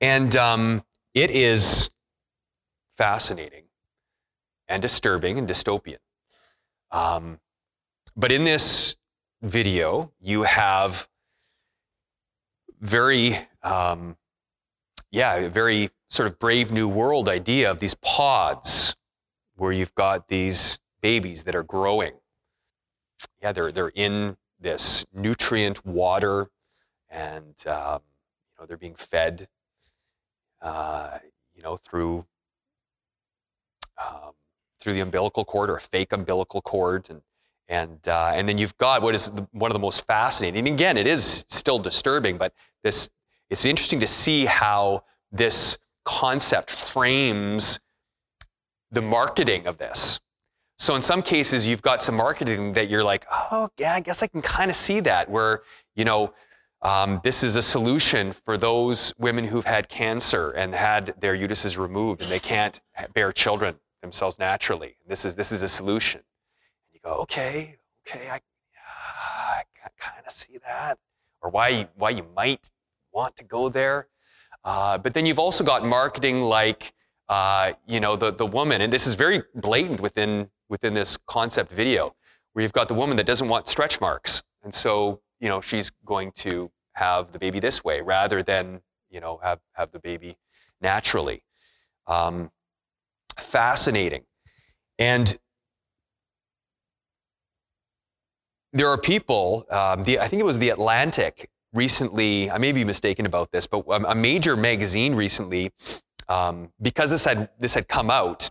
And 0.00 0.34
um, 0.36 0.84
it 1.14 1.30
is 1.30 1.90
fascinating 2.96 3.64
and 4.68 4.82
disturbing 4.82 5.38
and 5.38 5.48
dystopian. 5.48 5.98
Um, 6.90 7.40
but 8.16 8.32
in 8.32 8.44
this 8.44 8.96
video, 9.42 10.12
you 10.20 10.42
have 10.42 11.08
very, 12.80 13.38
um, 13.62 14.16
yeah, 15.10 15.48
very 15.48 15.90
sort 16.08 16.30
of 16.30 16.38
brave 16.38 16.72
new 16.72 16.88
world 16.88 17.28
idea 17.28 17.70
of 17.70 17.80
these 17.80 17.94
pods 17.94 18.96
where 19.56 19.72
you've 19.72 19.94
got 19.94 20.28
these 20.28 20.78
babies 21.00 21.44
that 21.44 21.54
are 21.54 21.62
growing. 21.62 22.14
Yeah, 23.42 23.52
they're, 23.52 23.72
they're 23.72 23.92
in 23.94 24.36
this 24.60 25.04
nutrient 25.12 25.84
water 25.84 26.48
and 27.08 27.54
um, 27.66 28.00
you 28.52 28.60
know, 28.60 28.66
they're 28.66 28.76
being 28.76 28.94
fed 28.94 29.48
uh, 30.60 31.18
you 31.54 31.62
know, 31.62 31.76
through 31.76 32.24
um, 33.98 34.32
through 34.80 34.92
the 34.92 35.00
umbilical 35.00 35.44
cord 35.44 35.70
or 35.70 35.76
a 35.76 35.80
fake 35.80 36.12
umbilical 36.12 36.60
cord, 36.60 37.08
and 37.10 37.22
and 37.68 38.08
uh, 38.08 38.32
and 38.34 38.48
then 38.48 38.58
you've 38.58 38.76
got 38.78 39.02
what 39.02 39.14
is 39.14 39.30
the, 39.30 39.46
one 39.52 39.70
of 39.70 39.74
the 39.74 39.80
most 39.80 40.06
fascinating. 40.06 40.66
And 40.66 40.74
again, 40.74 40.96
it 40.96 41.06
is 41.06 41.44
still 41.48 41.78
disturbing, 41.78 42.38
but 42.38 42.52
this 42.82 43.10
it's 43.50 43.64
interesting 43.64 44.00
to 44.00 44.06
see 44.06 44.44
how 44.44 45.04
this 45.32 45.78
concept 46.04 46.70
frames 46.70 47.80
the 48.90 49.02
marketing 49.02 49.66
of 49.66 49.78
this. 49.78 50.20
So 50.78 50.94
in 50.94 51.02
some 51.02 51.22
cases, 51.22 51.66
you've 51.66 51.82
got 51.82 52.02
some 52.02 52.14
marketing 52.14 52.72
that 52.74 52.88
you're 52.88 53.04
like, 53.04 53.26
oh 53.30 53.68
yeah, 53.78 53.94
I 53.94 54.00
guess 54.00 54.22
I 54.22 54.28
can 54.28 54.42
kind 54.42 54.70
of 54.70 54.76
see 54.76 55.00
that. 55.00 55.28
Where 55.28 55.62
you 55.96 56.04
know, 56.04 56.32
um, 56.82 57.20
this 57.24 57.42
is 57.42 57.56
a 57.56 57.62
solution 57.62 58.32
for 58.32 58.56
those 58.56 59.12
women 59.18 59.44
who've 59.44 59.64
had 59.64 59.88
cancer 59.88 60.50
and 60.52 60.74
had 60.74 61.14
their 61.18 61.36
uteruses 61.36 61.76
removed 61.76 62.22
and 62.22 62.30
they 62.30 62.38
can't 62.38 62.80
bear 63.14 63.32
children 63.32 63.76
themselves 64.00 64.38
naturally. 64.38 64.96
This 65.06 65.24
is 65.24 65.34
this 65.34 65.50
is 65.50 65.62
a 65.62 65.68
solution. 65.68 66.20
And 66.20 66.94
you 66.94 67.00
go, 67.02 67.16
okay, 67.22 67.78
okay, 68.06 68.28
I, 68.30 68.40
I 69.84 69.88
kind 69.98 70.22
of 70.26 70.32
see 70.32 70.58
that, 70.66 70.98
or 71.42 71.50
why 71.50 71.88
why 71.96 72.10
you 72.10 72.26
might 72.36 72.70
want 73.12 73.36
to 73.36 73.44
go 73.44 73.68
there. 73.68 74.08
Uh, 74.64 74.98
but 74.98 75.14
then 75.14 75.26
you've 75.26 75.38
also 75.38 75.64
got 75.64 75.84
marketing 75.84 76.42
like, 76.42 76.92
uh, 77.28 77.72
you 77.86 77.98
know, 78.00 78.14
the 78.14 78.32
the 78.32 78.46
woman, 78.46 78.80
and 78.80 78.92
this 78.92 79.06
is 79.06 79.14
very 79.14 79.42
blatant 79.54 80.00
within 80.00 80.50
within 80.68 80.94
this 80.94 81.16
concept 81.26 81.72
video, 81.72 82.14
where 82.52 82.62
you've 82.62 82.72
got 82.72 82.86
the 82.86 82.94
woman 82.94 83.16
that 83.16 83.26
doesn't 83.26 83.48
want 83.48 83.66
stretch 83.66 84.00
marks, 84.00 84.42
and 84.62 84.72
so 84.72 85.20
you 85.40 85.48
know, 85.48 85.60
she's 85.60 85.90
going 86.04 86.32
to 86.32 86.70
have 86.94 87.32
the 87.32 87.38
baby 87.38 87.60
this 87.60 87.84
way 87.84 88.00
rather 88.00 88.42
than, 88.42 88.80
you 89.10 89.20
know, 89.20 89.40
have, 89.42 89.60
have 89.72 89.92
the 89.92 89.98
baby 89.98 90.36
naturally. 90.80 91.42
Um, 92.06 92.50
fascinating. 93.38 94.24
And 94.98 95.38
there 98.72 98.88
are 98.88 98.98
people, 98.98 99.66
um, 99.70 100.04
the, 100.04 100.18
I 100.18 100.28
think 100.28 100.40
it 100.40 100.46
was 100.46 100.58
The 100.58 100.70
Atlantic 100.70 101.48
recently, 101.72 102.50
I 102.50 102.58
may 102.58 102.72
be 102.72 102.84
mistaken 102.84 103.26
about 103.26 103.52
this, 103.52 103.66
but 103.66 103.84
a 103.88 104.14
major 104.14 104.56
magazine 104.56 105.14
recently, 105.14 105.72
um, 106.28 106.72
because 106.80 107.10
this 107.10 107.24
had, 107.24 107.50
this 107.58 107.74
had 107.74 107.88
come 107.88 108.10
out, 108.10 108.50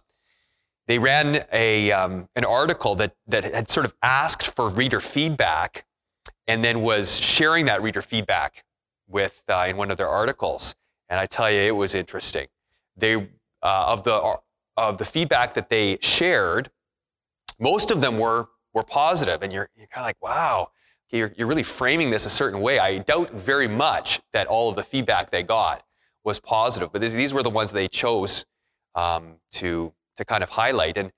they 0.88 1.00
ran 1.00 1.44
a, 1.52 1.92
um, 1.92 2.30
an 2.36 2.46
article 2.46 2.96
that, 2.96 3.14
that 3.28 3.44
had 3.44 3.70
sort 3.70 3.86
of 3.86 3.94
asked 4.02 4.56
for 4.56 4.70
reader 4.70 5.02
feedback 5.02 5.86
and 6.48 6.64
then 6.64 6.82
was 6.82 7.20
sharing 7.20 7.66
that 7.66 7.82
reader 7.82 8.02
feedback 8.02 8.64
with 9.08 9.44
uh, 9.50 9.66
in 9.68 9.78
one 9.78 9.92
of 9.92 9.98
their 9.98 10.10
articles. 10.10 10.76
And 11.10 11.20
I 11.20 11.26
tell 11.26 11.50
you, 11.50 11.60
it 11.62 11.76
was 11.76 11.96
interesting. 11.96 12.48
They 12.96 13.16
uh, 13.16 13.26
of 13.62 14.04
the 14.04 14.38
of 14.76 14.98
the 14.98 15.06
feedback 15.06 15.54
that 15.56 15.70
they 15.70 15.98
shared, 16.02 16.70
most 17.60 17.92
of 17.92 18.02
them 18.02 18.18
were 18.18 18.48
were 18.74 18.84
positive, 18.84 19.42
and 19.44 19.52
you're 19.52 19.70
you're 19.76 19.88
kind 19.88 20.04
of 20.04 20.08
like, 20.08 20.22
wow, 20.22 20.72
you're 21.12 21.34
you're 21.38 21.48
really 21.48 21.64
framing 21.64 22.10
this 22.10 22.26
a 22.26 22.30
certain 22.30 22.62
way. 22.62 22.80
I 22.80 23.00
doubt 23.00 23.32
very 23.32 23.68
much 23.68 24.22
that 24.34 24.48
all 24.48 24.70
of 24.70 24.76
the 24.76 24.84
feedback 24.84 25.32
they 25.32 25.44
got 25.44 25.84
was 26.24 26.40
positive, 26.40 26.92
but 26.92 27.02
these, 27.02 27.14
these 27.14 27.34
were 27.34 27.44
the 27.44 27.50
ones 27.50 27.72
they 27.72 27.88
chose 27.88 28.46
um, 28.96 29.36
to 29.54 29.94
to 30.18 30.26
kind 30.26 30.44
of 30.44 30.50
highlight. 30.50 30.98
And 30.98 31.12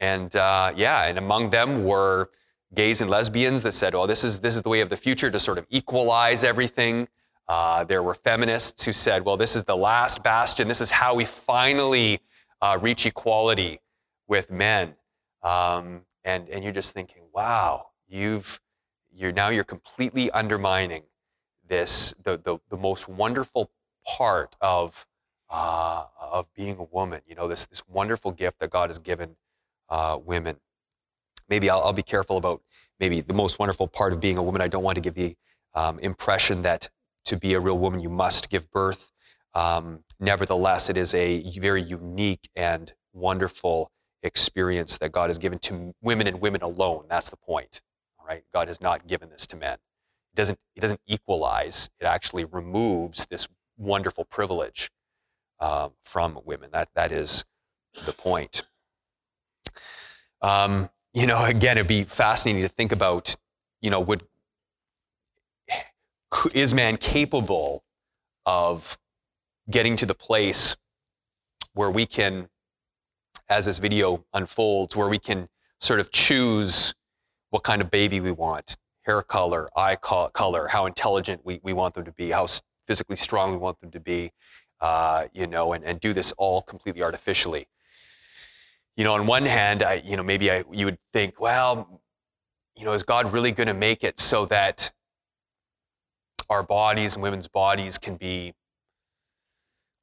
and 0.00 0.34
uh, 0.34 0.72
yeah, 0.74 1.04
and 1.04 1.18
among 1.18 1.50
them 1.50 1.84
were 1.84 2.30
gays 2.74 3.00
and 3.00 3.10
lesbians 3.10 3.62
that 3.62 3.72
said, 3.72 3.94
"Oh, 3.94 4.06
this 4.06 4.24
is 4.24 4.40
this 4.40 4.56
is 4.56 4.62
the 4.62 4.68
way 4.68 4.80
of 4.80 4.88
the 4.88 4.96
future 4.96 5.30
to 5.30 5.38
sort 5.38 5.58
of 5.58 5.66
equalize 5.70 6.44
everything." 6.44 7.08
Uh, 7.48 7.84
there 7.84 8.02
were 8.02 8.14
feminists 8.14 8.84
who 8.84 8.92
said, 8.92 9.24
"Well, 9.24 9.36
this 9.36 9.56
is 9.56 9.64
the 9.64 9.76
last 9.76 10.22
bastion. 10.22 10.68
This 10.68 10.80
is 10.80 10.90
how 10.90 11.14
we 11.14 11.24
finally 11.24 12.20
uh, 12.60 12.78
reach 12.80 13.06
equality 13.06 13.80
with 14.26 14.50
men." 14.50 14.94
Um, 15.42 16.02
and 16.24 16.48
and 16.48 16.62
you're 16.64 16.72
just 16.72 16.94
thinking, 16.94 17.22
"Wow, 17.32 17.88
you've 18.08 18.60
you're 19.10 19.32
now 19.32 19.48
you're 19.48 19.64
completely 19.64 20.30
undermining 20.30 21.02
this 21.68 22.14
the 22.22 22.38
the, 22.38 22.58
the 22.70 22.76
most 22.76 23.08
wonderful 23.08 23.70
part 24.06 24.56
of 24.60 25.06
uh, 25.50 26.06
of 26.18 26.46
being 26.54 26.78
a 26.78 26.84
woman. 26.84 27.20
You 27.26 27.34
know, 27.34 27.48
this 27.48 27.66
this 27.66 27.82
wonderful 27.88 28.32
gift 28.32 28.60
that 28.60 28.70
God 28.70 28.88
has 28.88 28.98
given 28.98 29.36
uh, 29.88 30.18
women." 30.24 30.56
Maybe 31.52 31.68
I'll, 31.68 31.82
I'll, 31.82 31.92
be 31.92 32.02
careful 32.02 32.38
about 32.38 32.62
maybe 32.98 33.20
the 33.20 33.34
most 33.34 33.58
wonderful 33.58 33.86
part 33.86 34.14
of 34.14 34.20
being 34.20 34.38
a 34.38 34.42
woman. 34.42 34.62
I 34.62 34.68
don't 34.68 34.82
want 34.82 34.94
to 34.94 35.02
give 35.02 35.12
the 35.12 35.36
um, 35.74 35.98
impression 35.98 36.62
that 36.62 36.88
to 37.26 37.36
be 37.36 37.52
a 37.52 37.60
real 37.60 37.78
woman 37.78 38.00
you 38.00 38.08
must 38.08 38.48
give 38.48 38.70
birth. 38.70 39.10
Um, 39.54 40.02
nevertheless, 40.18 40.88
it 40.88 40.96
is 40.96 41.14
a 41.14 41.42
very 41.58 41.82
unique 41.82 42.48
and 42.56 42.94
wonderful 43.12 43.90
experience 44.22 44.96
that 44.96 45.12
God 45.12 45.28
has 45.28 45.36
given 45.36 45.58
to 45.58 45.94
women 46.00 46.26
and 46.26 46.40
women 46.40 46.62
alone. 46.62 47.04
That's 47.10 47.28
the 47.28 47.36
point. 47.36 47.82
All 48.18 48.26
right, 48.26 48.44
God 48.54 48.68
has 48.68 48.80
not 48.80 49.06
given 49.06 49.28
this 49.28 49.46
to 49.48 49.56
men. 49.56 49.74
It 49.74 50.36
doesn't. 50.36 50.58
It 50.74 50.80
doesn't 50.80 51.02
equalize. 51.06 51.90
It 52.00 52.06
actually 52.06 52.46
removes 52.46 53.26
this 53.26 53.46
wonderful 53.76 54.24
privilege 54.24 54.90
uh, 55.60 55.90
from 56.02 56.40
women. 56.46 56.70
That 56.72 56.88
that 56.94 57.12
is 57.12 57.44
the 58.06 58.14
point. 58.14 58.62
Um, 60.40 60.88
you 61.14 61.26
know, 61.26 61.44
again, 61.44 61.76
it'd 61.76 61.88
be 61.88 62.04
fascinating 62.04 62.62
to 62.62 62.68
think 62.68 62.92
about, 62.92 63.36
you 63.80 63.90
know, 63.90 64.00
would 64.00 64.24
is 66.54 66.72
man 66.72 66.96
capable 66.96 67.84
of 68.46 68.96
getting 69.70 69.96
to 69.96 70.06
the 70.06 70.14
place 70.14 70.76
where 71.74 71.90
we 71.90 72.06
can, 72.06 72.48
as 73.48 73.66
this 73.66 73.78
video 73.78 74.24
unfolds, 74.32 74.96
where 74.96 75.08
we 75.08 75.18
can 75.18 75.48
sort 75.80 76.00
of 76.00 76.10
choose 76.10 76.94
what 77.50 77.62
kind 77.62 77.82
of 77.82 77.90
baby 77.90 78.20
we 78.20 78.30
want, 78.30 78.76
hair 79.02 79.20
color, 79.20 79.68
eye 79.76 79.96
color, 79.96 80.68
how 80.68 80.86
intelligent 80.86 81.42
we, 81.44 81.60
we 81.62 81.74
want 81.74 81.94
them 81.94 82.04
to 82.04 82.12
be, 82.12 82.30
how 82.30 82.46
physically 82.86 83.16
strong 83.16 83.50
we 83.50 83.58
want 83.58 83.78
them 83.80 83.90
to 83.90 84.00
be, 84.00 84.32
uh, 84.80 85.26
you 85.34 85.46
know, 85.46 85.74
and, 85.74 85.84
and 85.84 86.00
do 86.00 86.14
this 86.14 86.32
all 86.38 86.62
completely 86.62 87.02
artificially 87.02 87.68
you 88.96 89.04
know, 89.04 89.14
on 89.14 89.26
one 89.26 89.46
hand, 89.46 89.82
I, 89.82 90.02
you 90.04 90.16
know, 90.16 90.22
maybe 90.22 90.50
I, 90.50 90.64
you 90.70 90.86
would 90.86 90.98
think, 91.12 91.40
well, 91.40 92.02
you 92.76 92.84
know, 92.84 92.92
is 92.92 93.02
God 93.02 93.32
really 93.32 93.52
going 93.52 93.68
to 93.68 93.74
make 93.74 94.04
it 94.04 94.18
so 94.18 94.46
that 94.46 94.90
our 96.50 96.62
bodies 96.62 97.14
and 97.14 97.22
women's 97.22 97.48
bodies 97.48 97.98
can 97.98 98.16
be 98.16 98.54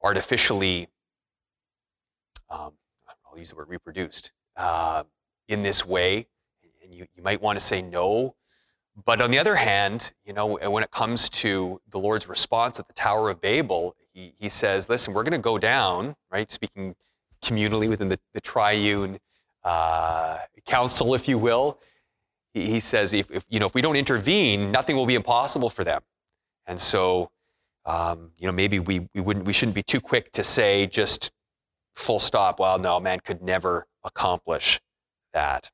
artificially, 0.02 0.88
um, 2.48 2.72
I'll 3.30 3.38
use 3.38 3.50
the 3.50 3.56
word 3.56 3.68
reproduced, 3.68 4.32
uh, 4.56 5.04
in 5.48 5.62
this 5.62 5.86
way? 5.86 6.26
And 6.82 6.92
you, 6.92 7.06
you 7.14 7.22
might 7.22 7.40
want 7.40 7.58
to 7.58 7.64
say 7.64 7.82
no. 7.82 8.34
But 9.04 9.20
on 9.20 9.30
the 9.30 9.38
other 9.38 9.54
hand, 9.54 10.12
you 10.24 10.32
know, 10.32 10.58
when 10.68 10.82
it 10.82 10.90
comes 10.90 11.28
to 11.30 11.80
the 11.90 11.98
Lord's 11.98 12.28
response 12.28 12.80
at 12.80 12.88
the 12.88 12.94
Tower 12.94 13.30
of 13.30 13.40
Babel, 13.40 13.94
he, 14.12 14.34
he 14.38 14.48
says, 14.48 14.88
listen, 14.88 15.14
we're 15.14 15.22
going 15.22 15.32
to 15.32 15.38
go 15.38 15.58
down, 15.58 16.16
right? 16.30 16.50
Speaking 16.50 16.96
communally 17.42 17.88
within 17.88 18.08
the, 18.08 18.18
the 18.34 18.40
triune 18.40 19.18
uh, 19.64 20.38
council, 20.66 21.14
if 21.14 21.28
you 21.28 21.38
will. 21.38 21.78
He, 22.54 22.66
he 22.66 22.80
says, 22.80 23.12
if, 23.12 23.30
if, 23.30 23.44
you 23.48 23.58
know, 23.58 23.66
if 23.66 23.74
we 23.74 23.82
don't 23.82 23.96
intervene, 23.96 24.70
nothing 24.72 24.96
will 24.96 25.06
be 25.06 25.14
impossible 25.14 25.70
for 25.70 25.84
them. 25.84 26.02
And 26.66 26.80
so, 26.80 27.30
um, 27.84 28.32
you 28.38 28.46
know, 28.46 28.52
maybe 28.52 28.78
we, 28.78 29.08
we, 29.14 29.20
wouldn't, 29.20 29.46
we 29.46 29.52
shouldn't 29.52 29.74
be 29.74 29.82
too 29.82 30.00
quick 30.00 30.32
to 30.32 30.42
say 30.42 30.86
just 30.86 31.30
full 31.94 32.20
stop, 32.20 32.60
well, 32.60 32.78
no, 32.78 33.00
man 33.00 33.20
could 33.20 33.42
never 33.42 33.86
accomplish 34.04 34.80
that. 35.32 35.70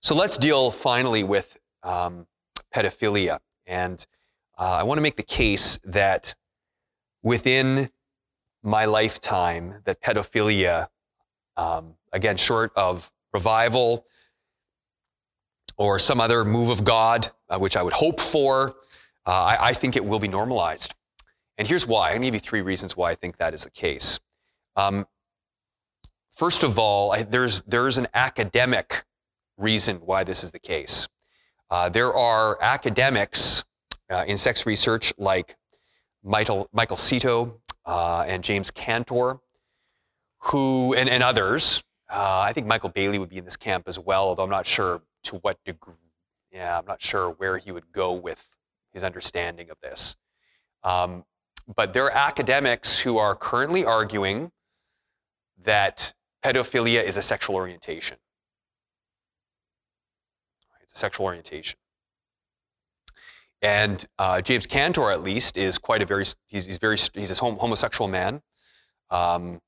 So 0.00 0.14
let's 0.14 0.36
deal 0.36 0.70
finally 0.70 1.22
with 1.24 1.58
um, 1.82 2.26
pedophilia. 2.74 3.38
And 3.66 4.04
uh, 4.58 4.76
I 4.80 4.82
want 4.82 4.98
to 4.98 5.02
make 5.02 5.16
the 5.16 5.22
case 5.22 5.78
that 5.84 6.34
within 7.22 7.90
my 8.62 8.84
lifetime 8.84 9.82
that 9.84 10.00
pedophilia, 10.00 10.88
um, 11.56 11.94
again, 12.12 12.36
short 12.36 12.72
of 12.76 13.12
revival 13.32 14.06
or 15.76 15.98
some 15.98 16.20
other 16.20 16.44
move 16.44 16.68
of 16.68 16.84
God, 16.84 17.30
uh, 17.48 17.58
which 17.58 17.76
I 17.76 17.82
would 17.82 17.92
hope 17.92 18.20
for, 18.20 18.76
uh, 19.26 19.30
I, 19.30 19.68
I, 19.68 19.74
think 19.74 19.96
it 19.96 20.04
will 20.04 20.18
be 20.18 20.28
normalized. 20.28 20.94
And 21.58 21.66
here's 21.66 21.86
why. 21.86 22.08
I'm 22.08 22.14
going 22.14 22.22
to 22.22 22.26
give 22.28 22.34
you 22.34 22.40
three 22.40 22.62
reasons 22.62 22.96
why 22.96 23.10
I 23.10 23.14
think 23.14 23.36
that 23.38 23.54
is 23.54 23.64
the 23.64 23.70
case. 23.70 24.20
Um, 24.76 25.06
first 26.34 26.62
of 26.62 26.78
all, 26.78 27.12
I, 27.12 27.22
there's, 27.22 27.62
there's 27.62 27.98
an 27.98 28.08
academic 28.14 29.04
reason 29.56 29.96
why 29.96 30.24
this 30.24 30.42
is 30.44 30.50
the 30.50 30.58
case. 30.58 31.08
Uh, 31.70 31.88
there 31.88 32.12
are 32.12 32.58
academics 32.60 33.64
uh, 34.10 34.24
in 34.26 34.36
sex 34.36 34.66
research 34.66 35.12
like 35.18 35.56
Michael, 36.22 36.68
Michael 36.72 36.96
Seto 36.96 37.60
uh, 37.86 38.24
and 38.26 38.42
James 38.42 38.70
Cantor, 38.70 39.40
who, 40.38 40.94
and, 40.94 41.08
and 41.08 41.22
others. 41.22 41.82
Uh, 42.10 42.40
I 42.40 42.52
think 42.52 42.66
Michael 42.66 42.90
Bailey 42.90 43.18
would 43.18 43.30
be 43.30 43.38
in 43.38 43.44
this 43.44 43.56
camp 43.56 43.88
as 43.88 43.98
well, 43.98 44.24
although 44.24 44.44
I'm 44.44 44.50
not 44.50 44.66
sure 44.66 45.02
to 45.24 45.36
what 45.36 45.58
degree. 45.64 45.94
Yeah, 46.52 46.78
I'm 46.78 46.84
not 46.86 47.00
sure 47.00 47.30
where 47.30 47.56
he 47.58 47.72
would 47.72 47.90
go 47.92 48.12
with 48.12 48.56
his 48.92 49.02
understanding 49.02 49.70
of 49.70 49.78
this. 49.82 50.16
Um, 50.84 51.24
but 51.74 51.92
there 51.92 52.04
are 52.04 52.12
academics 52.12 52.98
who 52.98 53.18
are 53.18 53.34
currently 53.34 53.84
arguing 53.84 54.50
that 55.64 56.12
pedophilia 56.44 57.02
is 57.02 57.16
a 57.16 57.22
sexual 57.22 57.56
orientation. 57.56 58.18
It's 60.82 60.94
a 60.94 60.98
sexual 60.98 61.26
orientation. 61.26 61.78
And 63.62 64.04
uh, 64.18 64.40
James 64.42 64.66
Cantor, 64.66 65.12
at 65.12 65.22
least, 65.22 65.56
is 65.56 65.78
quite 65.78 66.02
a 66.02 66.06
very 66.06 66.26
he's, 66.48 66.66
he's 66.66 66.78
very 66.78 66.96
he's 67.14 67.30
a 67.30 67.34
homosexual 67.44 68.08
man. 68.08 68.42
Um, 69.10 69.60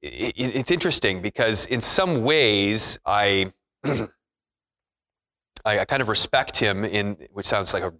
it, 0.00 0.34
it's 0.36 0.70
interesting 0.70 1.20
because 1.20 1.66
in 1.66 1.82
some 1.82 2.22
ways 2.22 2.98
I, 3.04 3.52
I, 3.84 4.08
I 5.64 5.84
kind 5.84 6.00
of 6.00 6.08
respect 6.08 6.56
him 6.56 6.84
in 6.84 7.16
which 7.32 7.46
sounds 7.46 7.74
like 7.74 7.82
a 7.82 7.92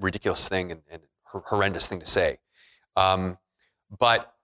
ridiculous 0.00 0.48
thing 0.48 0.72
and, 0.72 0.82
and 0.90 1.02
horrendous 1.24 1.86
thing 1.86 2.00
to 2.00 2.06
say, 2.06 2.38
um, 2.96 3.38
but 3.98 4.34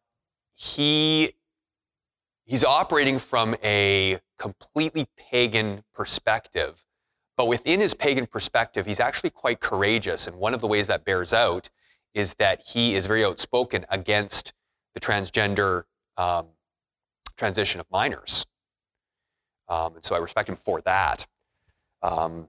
he 0.55 1.33
he's 2.45 2.63
operating 2.63 3.19
from 3.19 3.57
a 3.65 4.21
completely 4.39 5.09
pagan 5.17 5.83
perspective 5.93 6.86
but 7.37 7.47
within 7.47 7.81
his 7.81 7.95
pagan 7.95 8.27
perspective, 8.27 8.87
he's 8.87 9.01
actually 9.01 9.31
quite 9.31 9.61
courageous. 9.61 10.27
And 10.27 10.37
one 10.37 10.55
of 10.55 10.61
the 10.61 10.67
ways 10.67 10.87
that 10.87 11.05
bears 11.05 11.33
out 11.33 11.69
is 12.15 12.35
that 12.35 12.63
he 12.67 12.95
is 12.95 13.07
very 13.07 13.25
outspoken 13.25 13.85
against 13.91 14.55
the 14.95 15.01
transgender 15.01 15.85
um, 16.17 16.47
transition 17.37 17.81
of 17.81 17.87
minors. 17.91 18.47
Um, 19.69 19.97
and 19.97 20.05
so 20.05 20.15
I 20.15 20.19
respect 20.19 20.49
him 20.49 20.57
for 20.57 20.81
that. 20.83 21.27
Um, 22.03 22.49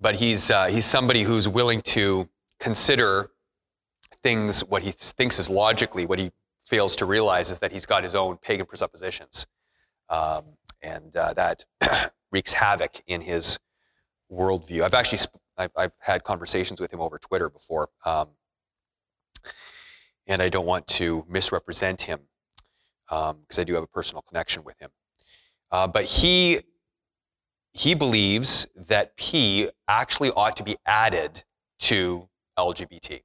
but 0.00 0.16
he's, 0.16 0.50
uh, 0.50 0.66
he's 0.66 0.86
somebody 0.86 1.22
who's 1.22 1.46
willing 1.46 1.82
to 1.82 2.28
consider 2.60 3.30
things, 4.22 4.64
what 4.64 4.82
he 4.82 4.92
thinks 4.92 5.38
is 5.38 5.50
logically, 5.50 6.06
what 6.06 6.18
he 6.18 6.32
fails 6.66 6.96
to 6.96 7.04
realize 7.04 7.50
is 7.50 7.58
that 7.58 7.72
he's 7.72 7.84
got 7.84 8.02
his 8.02 8.14
own 8.14 8.38
pagan 8.38 8.64
presuppositions. 8.64 9.46
Um, 10.08 10.44
and 10.82 11.14
uh, 11.16 11.34
that 11.34 11.64
wreaks 12.34 12.52
havoc 12.52 13.00
in 13.06 13.20
his 13.20 13.58
worldview. 14.30 14.82
I've 14.82 14.92
actually 14.92 15.20
I've, 15.56 15.70
I've 15.76 15.92
had 16.00 16.24
conversations 16.24 16.80
with 16.80 16.92
him 16.92 17.00
over 17.00 17.16
Twitter 17.16 17.48
before, 17.48 17.88
um, 18.04 18.30
and 20.26 20.42
I 20.42 20.48
don't 20.48 20.66
want 20.66 20.86
to 20.88 21.24
misrepresent 21.28 22.02
him 22.02 22.20
because 23.08 23.58
um, 23.58 23.60
I 23.60 23.62
do 23.62 23.74
have 23.74 23.84
a 23.84 23.86
personal 23.86 24.22
connection 24.22 24.64
with 24.64 24.76
him. 24.80 24.90
Uh, 25.70 25.86
but 25.86 26.04
he 26.04 26.60
he 27.72 27.94
believes 27.94 28.66
that 28.74 29.16
P 29.16 29.70
actually 29.88 30.30
ought 30.32 30.56
to 30.56 30.64
be 30.64 30.76
added 30.86 31.44
to 31.80 32.28
LGBT. 32.58 33.20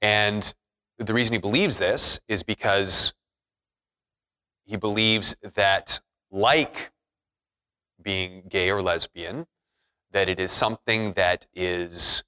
And 0.00 0.54
the 0.98 1.12
reason 1.12 1.34
he 1.34 1.38
believes 1.38 1.78
this 1.78 2.18
is 2.28 2.42
because 2.42 3.12
he 4.64 4.76
believes 4.76 5.34
that 5.54 6.00
like 6.30 6.90
being 8.02 8.44
gay 8.48 8.70
or 8.70 8.82
lesbian, 8.82 9.46
that 10.12 10.28
it 10.28 10.40
is 10.40 10.50
something 10.50 11.12
that 11.14 11.46
is 11.54 12.24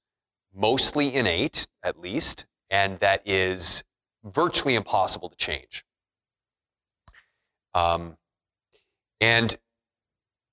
mostly 0.54 1.14
innate, 1.14 1.66
at 1.82 1.98
least, 2.00 2.46
and 2.70 2.98
that 3.00 3.22
is 3.24 3.84
virtually 4.24 4.74
impossible 4.74 5.28
to 5.28 5.36
change. 5.36 5.84
Um, 7.74 8.16
and 9.20 9.56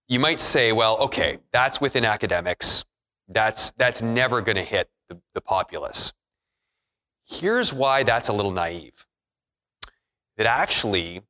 you 0.08 0.20
might 0.20 0.40
say, 0.40 0.72
well, 0.72 0.98
okay, 1.00 1.40
that's 1.52 1.82
within 1.82 2.06
academics. 2.06 2.86
That's, 3.28 3.72
that's 3.72 4.02
never 4.02 4.42
going 4.42 4.56
to 4.56 4.64
hit 4.64 4.90
the, 5.10 5.20
the 5.34 5.42
populace. 5.42 6.14
Here's 7.26 7.74
why 7.74 8.04
that's 8.04 8.30
a 8.30 8.34
little 8.34 8.52
naive. 8.52 9.06
That 10.38 10.48
actually, 10.48 11.24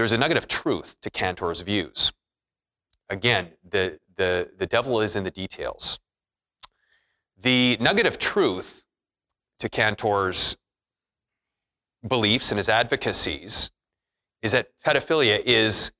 there's 0.00 0.12
a 0.12 0.18
nugget 0.18 0.38
of 0.38 0.48
truth 0.48 0.96
to 1.02 1.10
Cantor's 1.10 1.60
views. 1.60 2.10
Again, 3.10 3.48
the, 3.68 4.00
the, 4.16 4.50
the 4.56 4.66
devil 4.66 5.02
is 5.02 5.14
in 5.14 5.24
the 5.24 5.30
details. 5.30 6.00
The 7.36 7.76
nugget 7.80 8.06
of 8.06 8.16
truth 8.16 8.84
to 9.58 9.68
Cantor's 9.68 10.56
beliefs 12.08 12.50
and 12.50 12.56
his 12.56 12.70
advocacies 12.70 13.72
is 14.40 14.52
that 14.52 14.68
pedophilia 14.86 15.42
is 15.44 15.92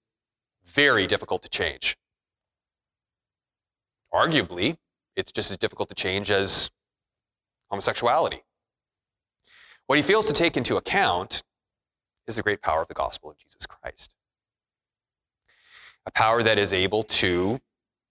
very 0.65 1.07
difficult 1.07 1.43
to 1.43 1.51
change. 1.51 1.99
Arguably, 4.15 4.79
it's 5.15 5.31
just 5.31 5.51
as 5.51 5.59
difficult 5.59 5.91
to 5.91 5.95
change 5.95 6.31
as 6.31 6.71
homosexuality. 7.71 8.45
What 9.89 9.99
he 9.99 10.03
fails 10.03 10.27
to 10.29 10.33
take 10.33 10.57
into 10.57 10.79
account 10.79 11.43
is 12.27 12.37
the 12.37 12.43
great 12.43 12.63
power 12.63 12.83
of 12.83 12.89
the 12.89 12.95
gospel 12.95 13.31
of 13.31 13.39
Jesus 13.39 13.67
Christ. 13.67 14.11
A 16.07 16.11
power 16.11 16.43
that 16.43 16.59
is 16.59 16.73
able 16.73 17.03
to 17.05 17.61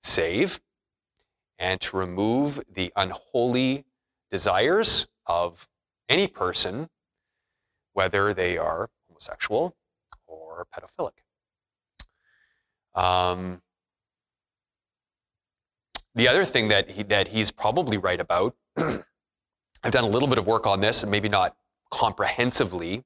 save 0.01 0.59
and 1.57 1.79
to 1.81 1.97
remove 1.97 2.61
the 2.71 2.91
unholy 2.95 3.85
desires 4.31 5.07
of 5.25 5.67
any 6.07 6.27
person, 6.27 6.89
whether 7.93 8.33
they 8.33 8.57
are 8.57 8.89
homosexual 9.07 9.75
or 10.27 10.65
pedophilic. 10.73 11.11
Um, 12.95 13.61
the 16.15 16.27
other 16.27 16.45
thing 16.45 16.69
that, 16.69 16.89
he, 16.89 17.03
that 17.03 17.29
he's 17.29 17.51
probably 17.51 17.97
right 17.97 18.19
about, 18.19 18.55
I've 18.77 19.91
done 19.91 20.03
a 20.03 20.09
little 20.09 20.27
bit 20.27 20.37
of 20.37 20.47
work 20.47 20.65
on 20.65 20.81
this, 20.81 21.03
and 21.03 21.11
maybe 21.11 21.29
not 21.29 21.55
comprehensively, 21.91 23.03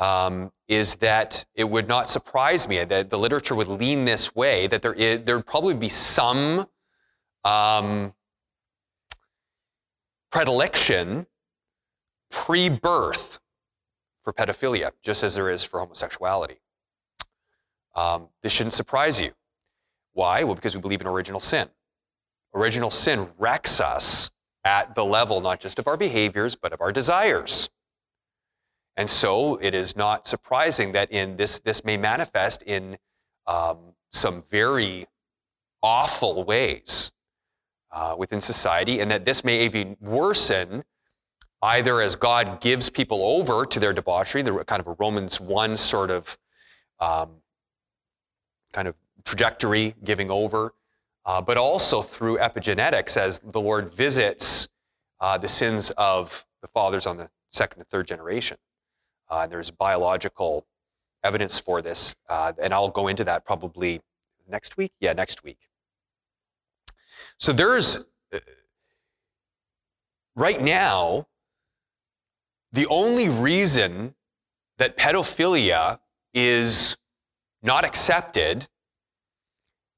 um, 0.00 0.50
is 0.66 0.96
that 0.96 1.44
it 1.54 1.64
would 1.64 1.86
not 1.86 2.08
surprise 2.08 2.66
me 2.66 2.82
that 2.84 3.10
the 3.10 3.18
literature 3.18 3.54
would 3.54 3.68
lean 3.68 4.06
this 4.06 4.34
way, 4.34 4.66
that 4.66 4.82
there, 4.82 4.94
is, 4.94 5.20
there 5.24 5.36
would 5.36 5.46
probably 5.46 5.74
be 5.74 5.90
some 5.90 6.66
um, 7.44 8.14
predilection 10.32 11.26
pre 12.30 12.68
birth 12.70 13.38
for 14.24 14.32
pedophilia, 14.32 14.92
just 15.02 15.22
as 15.22 15.34
there 15.34 15.50
is 15.50 15.62
for 15.62 15.80
homosexuality. 15.80 16.60
Um, 17.94 18.28
this 18.42 18.52
shouldn't 18.52 18.72
surprise 18.72 19.20
you. 19.20 19.32
Why? 20.12 20.44
Well, 20.44 20.54
because 20.54 20.74
we 20.74 20.80
believe 20.80 21.00
in 21.00 21.06
original 21.06 21.40
sin. 21.40 21.68
Original 22.54 22.90
sin 22.90 23.28
wrecks 23.38 23.80
us 23.80 24.30
at 24.64 24.94
the 24.94 25.04
level 25.04 25.40
not 25.40 25.60
just 25.60 25.78
of 25.78 25.86
our 25.86 25.96
behaviors, 25.96 26.54
but 26.54 26.72
of 26.72 26.80
our 26.80 26.92
desires. 26.92 27.70
And 28.96 29.08
so 29.08 29.56
it 29.56 29.74
is 29.74 29.96
not 29.96 30.26
surprising 30.26 30.92
that 30.92 31.10
in 31.10 31.36
this, 31.36 31.58
this 31.58 31.84
may 31.84 31.96
manifest 31.96 32.62
in 32.62 32.98
um, 33.46 33.78
some 34.10 34.42
very 34.50 35.06
awful 35.82 36.44
ways 36.44 37.12
uh, 37.92 38.14
within 38.16 38.40
society, 38.40 39.00
and 39.00 39.10
that 39.10 39.24
this 39.24 39.42
may 39.44 39.64
even 39.64 39.96
worsen 40.00 40.84
either 41.62 42.00
as 42.00 42.16
God 42.16 42.60
gives 42.60 42.88
people 42.88 43.22
over 43.22 43.66
to 43.66 43.80
their 43.80 43.92
debauchery, 43.92 44.42
the 44.42 44.64
kind 44.64 44.80
of 44.80 44.86
a 44.86 44.96
Romans 44.98 45.40
1 45.40 45.76
sort 45.76 46.10
of 46.10 46.38
um, 47.00 47.30
kind 48.72 48.88
of 48.88 48.94
trajectory 49.24 49.94
giving 50.04 50.30
over, 50.30 50.74
uh, 51.26 51.40
but 51.40 51.56
also 51.56 52.00
through 52.00 52.38
epigenetics 52.38 53.16
as 53.16 53.40
the 53.40 53.60
Lord 53.60 53.92
visits 53.92 54.68
uh, 55.20 55.36
the 55.36 55.48
sins 55.48 55.90
of 55.98 56.46
the 56.62 56.68
fathers 56.68 57.06
on 57.06 57.16
the 57.16 57.28
second 57.50 57.80
and 57.80 57.88
third 57.88 58.06
generation. 58.06 58.56
Uh, 59.30 59.46
there's 59.46 59.70
biological 59.70 60.66
evidence 61.22 61.58
for 61.58 61.80
this, 61.80 62.14
uh, 62.28 62.52
and 62.60 62.74
I'll 62.74 62.88
go 62.88 63.08
into 63.08 63.24
that 63.24 63.44
probably 63.44 64.00
next 64.48 64.76
week. 64.76 64.92
Yeah, 65.00 65.12
next 65.12 65.44
week. 65.44 65.58
So 67.38 67.52
there's 67.52 67.96
uh, 68.34 68.38
right 70.34 70.60
now 70.60 71.28
the 72.72 72.86
only 72.86 73.28
reason 73.28 74.14
that 74.78 74.96
pedophilia 74.96 76.00
is 76.34 76.96
not 77.62 77.84
accepted 77.84 78.68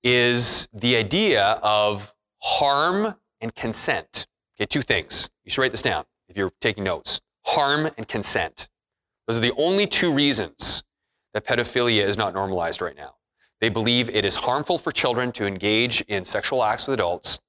is 0.02 0.68
the 0.72 0.96
idea 0.96 1.60
of 1.62 2.14
harm 2.42 3.14
and 3.40 3.54
consent. 3.54 4.26
Okay, 4.56 4.66
two 4.66 4.82
things. 4.82 5.30
You 5.44 5.50
should 5.50 5.60
write 5.60 5.70
this 5.70 5.82
down 5.82 6.04
if 6.28 6.36
you're 6.36 6.52
taking 6.60 6.84
notes. 6.84 7.20
Harm 7.44 7.90
and 7.96 8.06
consent. 8.08 8.68
Those 9.32 9.38
are 9.38 9.48
the 9.48 9.54
only 9.56 9.86
two 9.86 10.12
reasons 10.12 10.82
that 11.32 11.46
pedophilia 11.46 12.06
is 12.06 12.18
not 12.18 12.34
normalized 12.34 12.82
right 12.82 12.94
now. 12.94 13.14
They 13.62 13.70
believe 13.70 14.10
it 14.10 14.26
is 14.26 14.36
harmful 14.36 14.76
for 14.76 14.92
children 14.92 15.32
to 15.32 15.46
engage 15.46 16.02
in 16.02 16.22
sexual 16.22 16.62
acts 16.62 16.86
with 16.86 16.92
adults. 16.92 17.40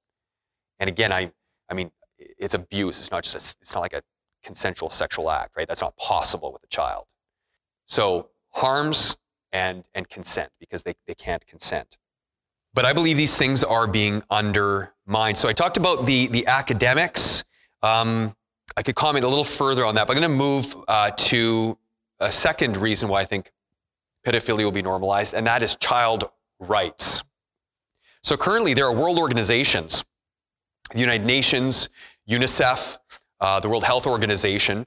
And 0.78 0.88
again, 0.88 1.12
I, 1.12 1.30
I 1.68 1.74
mean, 1.74 1.90
it's 2.16 2.54
abuse. 2.54 3.00
It's 3.00 3.10
not 3.10 3.22
just 3.22 3.34
a, 3.34 3.60
it's 3.60 3.74
not 3.74 3.80
like 3.80 3.92
a 3.92 4.00
consensual 4.42 4.88
sexual 4.88 5.30
act, 5.30 5.58
right? 5.58 5.68
That's 5.68 5.82
not 5.82 5.94
possible 5.98 6.54
with 6.54 6.64
a 6.64 6.68
child. 6.68 7.04
So 7.84 8.30
harms 8.52 9.18
and, 9.52 9.84
and 9.94 10.08
consent 10.08 10.52
because 10.58 10.84
they, 10.84 10.94
they 11.06 11.14
can't 11.14 11.46
consent. 11.46 11.98
But 12.72 12.86
I 12.86 12.94
believe 12.94 13.18
these 13.18 13.36
things 13.36 13.62
are 13.62 13.86
being 13.86 14.22
undermined. 14.30 15.36
So 15.36 15.50
I 15.50 15.52
talked 15.52 15.76
about 15.76 16.06
the, 16.06 16.28
the 16.28 16.46
academics. 16.46 17.44
Um, 17.82 18.34
I 18.76 18.82
could 18.82 18.94
comment 18.94 19.24
a 19.24 19.28
little 19.28 19.44
further 19.44 19.84
on 19.84 19.94
that, 19.94 20.06
but 20.06 20.16
I'm 20.16 20.22
going 20.22 20.32
to 20.32 20.36
move 20.36 20.74
uh, 20.88 21.10
to 21.10 21.78
a 22.20 22.32
second 22.32 22.76
reason 22.76 23.08
why 23.08 23.20
I 23.20 23.24
think 23.24 23.52
pedophilia 24.26 24.64
will 24.64 24.72
be 24.72 24.82
normalized, 24.82 25.34
and 25.34 25.46
that 25.46 25.62
is 25.62 25.76
child 25.76 26.30
rights. 26.58 27.22
So 28.22 28.36
currently, 28.36 28.74
there 28.74 28.86
are 28.86 28.94
world 28.94 29.18
organizations, 29.18 30.04
the 30.92 31.00
United 31.00 31.26
Nations, 31.26 31.90
UNICEF, 32.28 32.98
uh, 33.40 33.60
the 33.60 33.68
World 33.68 33.84
Health 33.84 34.06
Organization, 34.06 34.86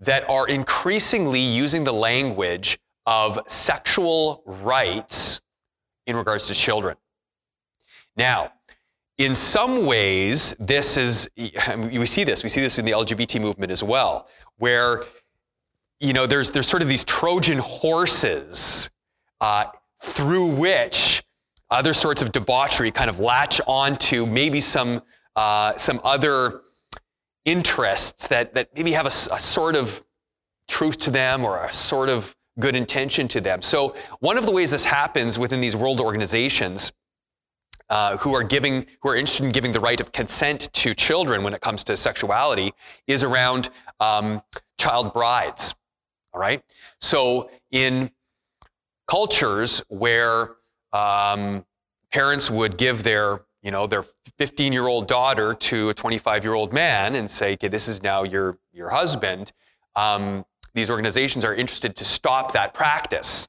that 0.00 0.28
are 0.28 0.48
increasingly 0.48 1.40
using 1.40 1.84
the 1.84 1.92
language 1.92 2.78
of 3.06 3.38
sexual 3.46 4.42
rights 4.46 5.42
in 6.06 6.16
regards 6.16 6.46
to 6.46 6.54
children. 6.54 6.96
Now, 8.16 8.52
in 9.20 9.34
some 9.34 9.84
ways, 9.84 10.56
this 10.58 10.96
is, 10.96 11.28
we 11.36 12.06
see 12.06 12.24
this, 12.24 12.42
we 12.42 12.48
see 12.48 12.62
this 12.62 12.78
in 12.78 12.86
the 12.86 12.92
LGBT 12.92 13.38
movement 13.38 13.70
as 13.70 13.82
well, 13.82 14.26
where, 14.56 15.04
you 16.00 16.14
know, 16.14 16.26
there's, 16.26 16.50
there's 16.52 16.66
sort 16.66 16.80
of 16.80 16.88
these 16.88 17.04
Trojan 17.04 17.58
horses 17.58 18.90
uh, 19.42 19.66
through 20.02 20.46
which 20.46 21.22
other 21.70 21.92
sorts 21.92 22.22
of 22.22 22.32
debauchery 22.32 22.90
kind 22.90 23.10
of 23.10 23.20
latch 23.20 23.60
onto 23.66 24.24
maybe 24.24 24.58
some, 24.58 25.02
uh, 25.36 25.76
some 25.76 26.00
other 26.02 26.62
interests 27.44 28.26
that, 28.28 28.54
that 28.54 28.70
maybe 28.74 28.92
have 28.92 29.04
a, 29.04 29.34
a 29.34 29.38
sort 29.38 29.76
of 29.76 30.02
truth 30.66 30.96
to 30.96 31.10
them 31.10 31.44
or 31.44 31.62
a 31.62 31.70
sort 31.70 32.08
of 32.08 32.34
good 32.58 32.74
intention 32.74 33.28
to 33.28 33.42
them. 33.42 33.60
So, 33.60 33.94
one 34.20 34.38
of 34.38 34.46
the 34.46 34.52
ways 34.52 34.70
this 34.70 34.84
happens 34.84 35.38
within 35.38 35.60
these 35.60 35.76
world 35.76 36.00
organizations 36.00 36.90
uh, 37.90 38.16
who 38.18 38.34
are 38.34 38.42
giving, 38.42 38.86
who 39.00 39.10
are 39.10 39.16
interested 39.16 39.44
in 39.44 39.52
giving 39.52 39.72
the 39.72 39.80
right 39.80 40.00
of 40.00 40.12
consent 40.12 40.72
to 40.72 40.94
children 40.94 41.42
when 41.42 41.52
it 41.52 41.60
comes 41.60 41.84
to 41.84 41.96
sexuality, 41.96 42.72
is 43.06 43.22
around 43.22 43.70
um, 44.00 44.42
child 44.78 45.12
brides. 45.12 45.74
All 46.32 46.40
right. 46.40 46.62
So, 47.00 47.50
in 47.70 48.10
cultures 49.08 49.82
where 49.88 50.56
um, 50.92 51.64
parents 52.12 52.50
would 52.50 52.78
give 52.78 53.02
their 53.02 53.40
you 53.62 53.70
know 53.70 53.86
their 53.86 54.04
15 54.38 54.72
year 54.72 54.86
old 54.86 55.06
daughter 55.06 55.52
to 55.52 55.90
a 55.90 55.94
25 55.94 56.44
year 56.44 56.54
old 56.54 56.72
man 56.72 57.14
and 57.14 57.30
say 57.30 57.52
okay 57.52 57.68
this 57.68 57.88
is 57.88 58.02
now 58.02 58.22
your 58.22 58.56
your 58.72 58.88
husband 58.88 59.52
um, 59.96 60.44
these 60.74 60.90
organizations 60.90 61.44
are 61.44 61.54
interested 61.54 61.96
to 61.96 62.04
stop 62.04 62.52
that 62.52 62.74
practice. 62.74 63.48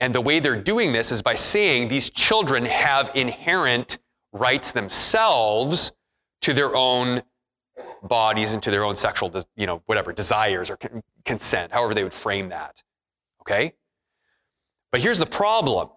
And 0.00 0.14
the 0.14 0.20
way 0.20 0.40
they're 0.40 0.60
doing 0.60 0.92
this 0.92 1.10
is 1.10 1.22
by 1.22 1.34
saying 1.34 1.88
these 1.88 2.10
children 2.10 2.64
have 2.66 3.10
inherent 3.14 3.98
rights 4.32 4.72
themselves 4.72 5.92
to 6.42 6.52
their 6.52 6.74
own 6.76 7.22
bodies 8.02 8.52
and 8.52 8.62
to 8.62 8.70
their 8.70 8.84
own 8.84 8.94
sexual, 8.94 9.32
you 9.56 9.66
know, 9.66 9.82
whatever, 9.86 10.12
desires 10.12 10.70
or 10.70 10.78
consent, 11.24 11.72
however 11.72 11.94
they 11.94 12.04
would 12.04 12.12
frame 12.12 12.50
that. 12.50 12.82
Okay? 13.40 13.72
But 14.92 15.00
here's 15.00 15.18
the 15.18 15.26
problem. 15.26 15.88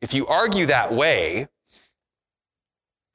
If 0.00 0.14
you 0.14 0.26
argue 0.26 0.66
that 0.66 0.92
way, 0.92 1.48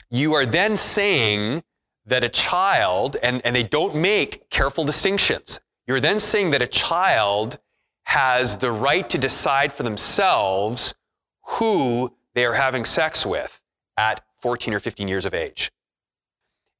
you 0.09 0.33
are 0.33 0.45
then 0.45 0.75
saying 0.75 1.63
that 2.05 2.23
a 2.23 2.29
child, 2.29 3.17
and, 3.21 3.45
and 3.45 3.55
they 3.55 3.63
don't 3.63 3.95
make 3.95 4.49
careful 4.49 4.83
distinctions. 4.83 5.59
You're 5.87 5.99
then 5.99 6.19
saying 6.19 6.51
that 6.51 6.61
a 6.61 6.67
child 6.67 7.59
has 8.09 8.57
the 8.57 8.71
right 8.71 9.07
to 9.07 9.19
decide 9.19 9.71
for 9.71 9.83
themselves 9.83 10.95
who 11.45 12.11
they 12.33 12.43
are 12.43 12.53
having 12.53 12.83
sex 12.83 13.23
with 13.23 13.61
at 13.97 14.25
14 14.41 14.73
or 14.73 14.79
15 14.79 15.07
years 15.07 15.25
of 15.25 15.35
age. 15.35 15.71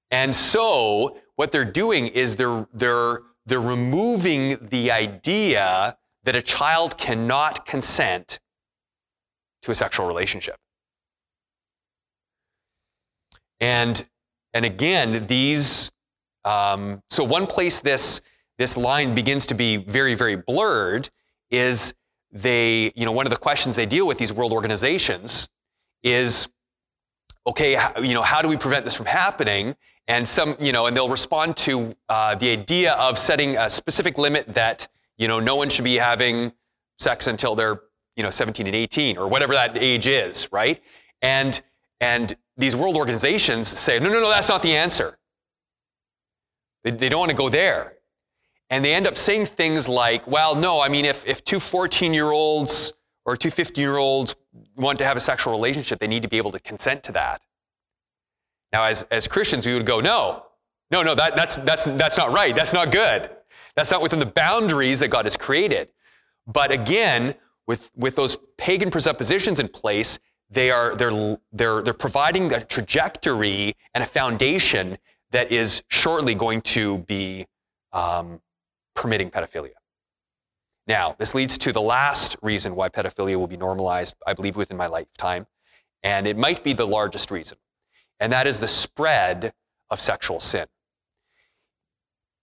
And 0.10 0.34
so 0.34 1.18
what 1.36 1.52
they're 1.52 1.66
doing 1.66 2.08
is 2.08 2.36
they're, 2.36 2.68
they're, 2.74 3.22
they're 3.46 3.62
removing 3.62 4.58
the 4.72 4.90
idea 4.90 5.96
that 6.24 6.36
a 6.36 6.42
child 6.42 6.98
cannot 6.98 7.64
consent 7.64 8.40
to 9.62 9.70
a 9.70 9.76
sexual 9.76 10.08
relationship. 10.08 10.56
And, 13.60 14.08
and 14.56 14.66
again, 14.66 15.28
these, 15.28 15.92
um, 16.44 17.04
so 17.08 17.24
one 17.24 17.46
place 17.46 17.80
this 17.82 18.20
this 18.58 18.76
line 18.76 19.16
begins 19.16 19.46
to 19.46 19.54
be 19.54 19.78
very, 19.78 20.16
very 20.16 20.36
blurred 20.36 21.10
is 21.52 21.94
they, 22.32 22.92
you 22.96 23.06
know, 23.06 23.12
one 23.12 23.26
of 23.26 23.32
the 23.32 23.38
questions 23.38 23.76
they 23.76 23.86
deal 23.86 24.06
with 24.06 24.18
these 24.18 24.32
world 24.32 24.52
organizations 24.52 25.50
is, 26.04 26.48
okay, 27.48 27.74
how, 27.74 28.00
you 28.00 28.14
know, 28.14 28.22
how 28.22 28.42
do 28.42 28.48
we 28.48 28.58
prevent 28.58 28.86
this 28.86 28.94
from 28.94 29.08
happening? 29.08 29.76
And 30.08 30.28
some, 30.28 30.56
you 30.60 30.72
know, 30.72 30.88
and 30.88 30.96
they'll 30.96 31.10
respond 31.10 31.58
to 31.58 31.96
uh, 32.08 32.36
the 32.36 32.50
idea 32.52 32.94
of 32.94 33.18
setting 33.18 33.58
a 33.58 33.70
specific 33.70 34.18
limit 34.18 34.54
that, 34.54 34.88
you 35.18 35.28
know, 35.28 35.40
no 35.40 35.56
one 35.56 35.70
should 35.70 35.84
be 35.84 35.96
having 35.96 36.52
sex 37.00 37.28
until 37.28 37.56
they're, 37.56 37.82
you 38.16 38.24
know, 38.24 38.30
17 38.30 38.68
and 38.68 38.76
18 38.76 39.18
or 39.18 39.28
whatever 39.28 39.54
that 39.54 39.78
age 39.78 40.08
is, 40.08 40.50
right? 40.52 40.82
And 41.22 41.62
and 42.02 42.36
these 42.58 42.76
world 42.76 42.96
organizations 42.96 43.68
say, 43.68 44.00
no, 44.00 44.10
no, 44.10 44.22
no, 44.22 44.30
that's 44.30 44.50
not 44.50 44.62
the 44.62 44.76
answer. 44.76 45.18
They, 46.84 46.92
they 46.92 47.10
don't 47.10 47.20
want 47.20 47.32
to 47.32 47.36
go 47.36 47.50
there. 47.50 47.96
And 48.70 48.86
they 48.86 48.94
end 48.94 49.08
up 49.08 49.18
saying 49.18 49.48
things 49.48 49.88
like, 49.88 50.28
well, 50.28 50.56
no, 50.56 50.82
I 50.82 50.90
mean, 50.90 51.06
if, 51.06 51.26
if 51.26 51.44
two 51.44 51.60
14 51.60 52.14
year 52.14 52.32
olds 52.32 52.94
or 53.26 53.36
two 53.36 53.50
15 53.50 53.82
year 53.82 53.98
olds 53.98 54.36
want 54.76 55.00
to 55.00 55.06
have 55.06 55.18
a 55.18 55.20
sexual 55.20 55.54
relationship, 55.54 56.00
they 56.00 56.08
need 56.08 56.24
to 56.24 56.30
be 56.30 56.38
able 56.38 56.52
to 56.52 56.60
consent 56.60 57.04
to 57.04 57.12
that. 57.14 57.42
Now, 58.72 58.84
as, 58.84 59.04
as 59.10 59.28
Christians, 59.28 59.66
we 59.66 59.74
would 59.74 59.86
go, 59.86 60.00
no, 60.00 60.46
no, 60.92 61.02
no, 61.02 61.16
that, 61.16 61.36
that's, 61.36 61.56
that's, 61.58 61.86
that's 61.86 62.18
not 62.18 62.32
right. 62.32 62.56
That's 62.56 62.74
not 62.74 62.92
good. 62.92 63.30
That's 63.76 63.92
not 63.92 64.02
within 64.02 64.20
the 64.20 64.26
boundaries 64.26 65.00
that 65.00 65.10
God 65.10 65.26
has 65.26 65.38
created. 65.38 65.90
But 66.46 66.72
again, 66.72 67.36
with, 67.68 67.92
with 67.96 68.16
those 68.16 68.38
pagan 68.58 68.90
presuppositions 68.92 69.60
in 69.60 69.68
place, 69.68 70.20
they 70.50 70.72
are, 70.72 70.96
they're, 70.96 71.38
they're, 71.52 71.82
they're 71.82 71.94
providing 71.94 72.52
a 72.52 72.64
trajectory 72.64 73.76
and 73.94 74.04
a 74.04 74.08
foundation 74.08 74.98
that 75.32 75.52
is 75.52 75.84
shortly 75.88 76.34
going 76.34 76.62
to 76.62 77.00
be 77.00 77.46
um, 77.94 78.42
permitting 79.00 79.32
pedophilia. 79.32 79.80
Now, 80.86 81.16
this 81.18 81.34
leads 81.34 81.58
to 81.60 81.72
the 81.72 81.82
last 81.82 82.36
reason 82.42 82.76
why 82.76 82.90
pedophilia 82.90 83.38
will 83.38 83.48
be 83.48 83.56
normalized, 83.56 84.14
I 84.28 84.34
believe, 84.34 84.58
within 84.58 84.76
my 84.76 84.88
lifetime, 84.88 85.48
and 86.04 86.28
it 86.28 86.36
might 86.36 86.66
be 86.66 86.74
the 86.74 86.86
largest 86.86 87.32
reason, 87.32 87.58
and 88.20 88.30
that 88.34 88.46
is 88.46 88.60
the 88.60 88.68
spread 88.68 89.54
of 89.90 90.02
sexual 90.02 90.42
sin. 90.42 90.68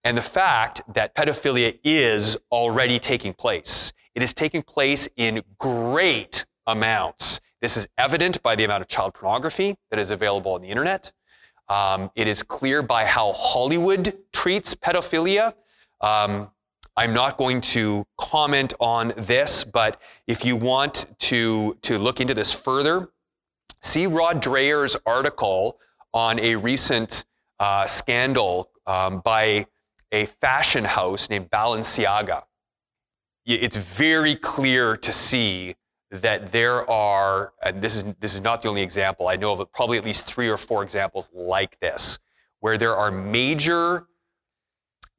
And 0.02 0.16
the 0.16 0.22
fact 0.22 0.80
that 0.94 1.14
pedophilia 1.14 1.78
is 1.84 2.38
already 2.50 2.98
taking 2.98 3.34
place. 3.34 3.92
It 4.14 4.22
is 4.22 4.32
taking 4.32 4.62
place 4.62 5.08
in 5.16 5.42
great 5.58 6.46
amounts. 6.66 7.38
This 7.60 7.76
is 7.76 7.86
evident 7.98 8.42
by 8.42 8.54
the 8.54 8.64
amount 8.64 8.80
of 8.80 8.88
child 8.88 9.12
pornography 9.12 9.76
that 9.90 9.98
is 9.98 10.10
available 10.10 10.52
on 10.52 10.62
the 10.62 10.68
internet. 10.68 11.12
Um, 11.68 12.10
it 12.14 12.26
is 12.26 12.42
clear 12.42 12.80
by 12.80 13.04
how 13.04 13.32
Hollywood 13.32 14.16
treats 14.32 14.74
pedophilia 14.74 15.52
um, 16.00 16.50
I'm 16.96 17.12
not 17.12 17.36
going 17.36 17.60
to 17.62 18.06
comment 18.18 18.72
on 18.80 19.12
this, 19.16 19.64
but 19.64 20.00
if 20.26 20.44
you 20.44 20.56
want 20.56 21.06
to, 21.18 21.76
to 21.82 21.98
look 21.98 22.20
into 22.20 22.32
this 22.32 22.52
further, 22.52 23.10
see 23.82 24.06
Rod 24.06 24.42
Dreher's 24.42 24.96
article 25.04 25.78
on 26.14 26.38
a 26.38 26.56
recent 26.56 27.26
uh, 27.60 27.86
scandal 27.86 28.70
um, 28.86 29.20
by 29.20 29.66
a 30.12 30.26
fashion 30.26 30.84
house 30.84 31.28
named 31.28 31.50
Balenciaga. 31.50 32.44
It's 33.44 33.76
very 33.76 34.34
clear 34.34 34.96
to 34.96 35.12
see 35.12 35.76
that 36.10 36.52
there 36.52 36.88
are, 36.90 37.52
and 37.62 37.82
this 37.82 37.96
is, 37.96 38.04
this 38.20 38.34
is 38.34 38.40
not 38.40 38.62
the 38.62 38.68
only 38.68 38.82
example, 38.82 39.28
I 39.28 39.36
know 39.36 39.52
of 39.52 39.72
probably 39.72 39.98
at 39.98 40.04
least 40.04 40.26
three 40.26 40.48
or 40.48 40.56
four 40.56 40.82
examples 40.82 41.30
like 41.34 41.78
this, 41.80 42.18
where 42.60 42.78
there 42.78 42.96
are 42.96 43.10
major 43.10 44.06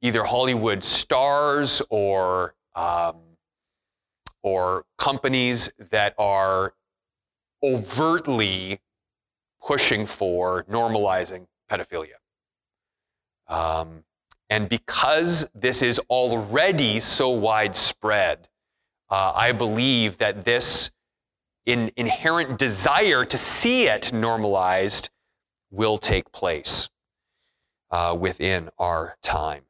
either 0.02 0.24
Hollywood 0.24 0.84
stars 0.84 1.82
or 1.90 2.54
um, 2.74 3.16
or 4.42 4.84
companies 4.98 5.70
that 5.90 6.14
are 6.18 6.74
overtly 7.62 8.80
pushing 9.60 10.06
for 10.06 10.62
normalizing 10.64 11.46
pedophilia. 11.70 12.18
Um, 13.48 14.04
and 14.48 14.68
because 14.68 15.46
this 15.54 15.82
is 15.82 15.98
already 16.08 17.00
so 17.00 17.30
widespread, 17.30 18.48
uh, 19.10 19.32
I 19.34 19.52
believe 19.52 20.18
that 20.18 20.44
this 20.44 20.90
in, 21.66 21.90
inherent 21.96 22.58
desire 22.58 23.24
to 23.24 23.36
see 23.36 23.88
it 23.88 24.12
normalized 24.12 25.10
will 25.70 25.98
take 25.98 26.32
place 26.32 26.88
uh, 27.90 28.16
within 28.18 28.70
our 28.78 29.16
time. 29.22 29.64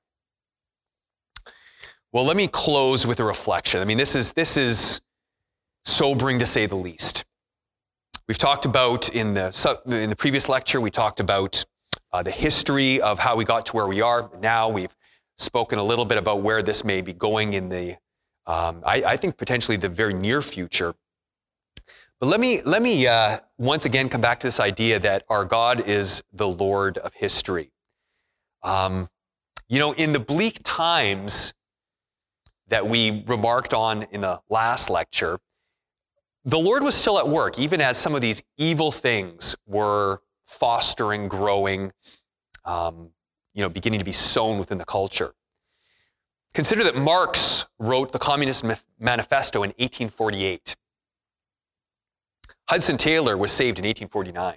Well, 2.11 2.25
let 2.25 2.37
me 2.37 2.49
close 2.49 3.07
with 3.07 3.21
a 3.21 3.25
reflection. 3.25 3.81
I 3.81 3.85
mean, 3.85 3.99
this 3.99 4.15
is, 4.15 4.33
this 4.33 4.57
is 4.57 5.03
sobering 5.85 6.39
to 6.39 6.47
say 6.47 6.65
the 6.65 6.75
least. 6.75 7.27
We've 8.27 8.39
talked 8.39 8.65
about 8.65 9.11
in 9.11 9.35
the, 9.35 9.81
in 9.87 10.09
the 10.09 10.17
previous 10.17 10.49
lecture, 10.49 10.81
we 10.81 10.91
talked 10.91 11.21
about 11.21 11.67
uh, 12.13 12.23
the 12.23 12.31
history 12.31 12.99
of 13.03 13.19
how 13.19 13.37
we 13.37 13.45
got 13.45 13.67
to 13.67 13.77
where 13.77 13.87
we 13.87 14.01
are. 14.01 14.31
Now 14.41 14.71
we've 14.71 14.97
spoken 15.37 15.79
a 15.79 15.85
little 15.85 16.07
bit 16.07 16.17
about 16.17 16.41
where 16.41 16.63
this 16.63 16.83
may 16.83 17.03
be 17.03 17.13
going 17.13 17.53
in 17.53 17.69
the, 17.69 17.99
um, 18.47 18.83
I, 18.87 19.03
I 19.05 19.17
think 19.19 19.37
potentially 19.37 19.77
the 19.77 19.91
very 19.91 20.15
near 20.15 20.41
future. 20.41 20.95
But 22.21 22.29
let 22.29 22.41
me, 22.41 22.63
let 22.63 22.81
me 22.81 23.07
uh, 23.07 23.41
once 23.59 23.85
again 23.85 24.09
come 24.09 24.23
back 24.23 24.41
to 24.41 24.47
this 24.47 24.61
idea 24.61 24.99
that 25.01 25.25
our 25.29 25.45
God 25.45 25.87
is 25.87 26.23
the 26.33 26.49
Lord 26.49 26.97
of 26.99 27.13
history. 27.13 27.71
Um, 28.63 29.11
you 29.69 29.79
know, 29.79 29.93
in 29.93 30.13
the 30.15 30.21
bleak 30.21 30.61
times 30.65 31.53
that 32.69 32.89
we 32.89 33.25
remarked 33.27 33.75
on 33.75 34.05
in 34.05 34.21
the 34.21 34.41
last 34.49 34.91
lecture, 34.91 35.39
the 36.45 36.59
Lord 36.59 36.83
was 36.83 36.95
still 36.95 37.19
at 37.19 37.29
work, 37.29 37.59
even 37.59 37.81
as 37.81 37.99
some 37.99 38.15
of 38.15 38.21
these 38.21 38.43
evil 38.57 38.91
things 38.91 39.57
were 39.67 40.21
fostering, 40.47 41.29
growing, 41.29 41.93
um, 42.65 43.11
you 43.55 43.63
know, 43.63 43.69
beginning 43.69 43.99
to 43.99 44.05
be 44.05 44.13
sown 44.13 44.59
within 44.59 44.79
the 44.79 44.85
culture. 44.85 45.35
Consider 46.55 46.85
that 46.85 46.97
Marx 46.97 47.67
wrote 47.79 48.13
the 48.13 48.19
Communist 48.19 48.65
Manifesto 48.99 49.63
in 49.63 49.71
1848. 49.71 50.77
Hudson 52.69 52.97
Taylor 52.97 53.37
was 53.37 53.53
saved 53.53 53.79
in 53.79 53.85
1849. 53.85 54.57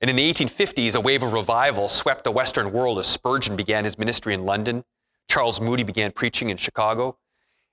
And 0.00 0.10
in 0.10 0.16
the 0.16 0.32
1850s, 0.32 0.94
a 0.94 1.00
wave 1.00 1.22
of 1.22 1.32
revival 1.32 1.88
swept 1.88 2.24
the 2.24 2.30
Western 2.30 2.72
world 2.72 2.98
as 2.98 3.06
Spurgeon 3.06 3.56
began 3.56 3.84
his 3.84 3.98
ministry 3.98 4.32
in 4.32 4.44
London, 4.44 4.84
Charles 5.28 5.60
Moody 5.60 5.82
began 5.82 6.10
preaching 6.10 6.50
in 6.50 6.56
Chicago, 6.56 7.16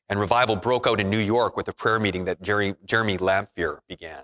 and 0.10 0.20
revival 0.20 0.56
broke 0.56 0.88
out 0.88 0.99
in 0.99 1.10
New 1.10 1.20
York 1.20 1.58
with 1.58 1.68
a 1.68 1.74
prayer 1.74 1.99
meeting 1.99 2.26
that 2.26 2.41
Jerry, 2.41 2.76
Jeremy 2.86 3.18
Lanphier 3.18 3.82
began. 3.88 4.24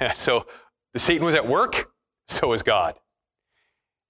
so 0.14 0.46
Satan 0.96 1.24
was 1.24 1.34
at 1.34 1.46
work, 1.46 1.90
so 2.26 2.48
was 2.48 2.62
God. 2.62 2.96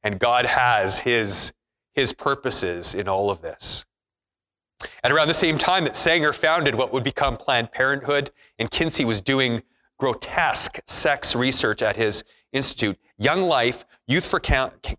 And 0.02 0.18
God 0.18 0.46
has 0.46 1.00
his, 1.00 1.52
his 1.92 2.12
purposes 2.12 2.94
in 2.94 3.08
all 3.08 3.30
of 3.30 3.40
this. 3.40 3.84
At 5.02 5.12
around 5.12 5.28
the 5.28 5.34
same 5.34 5.56
time 5.56 5.84
that 5.84 5.96
Sanger 5.96 6.32
founded 6.32 6.74
what 6.74 6.92
would 6.92 7.04
become 7.04 7.36
Planned 7.36 7.72
Parenthood, 7.72 8.30
and 8.58 8.70
Kinsey 8.70 9.04
was 9.04 9.20
doing 9.20 9.62
grotesque 9.98 10.80
sex 10.86 11.34
research 11.34 11.80
at 11.80 11.96
his 11.96 12.24
institute, 12.54 12.98
Young 13.18 13.42
Life, 13.42 13.84
Youth 14.06 14.24
for, 14.24 14.40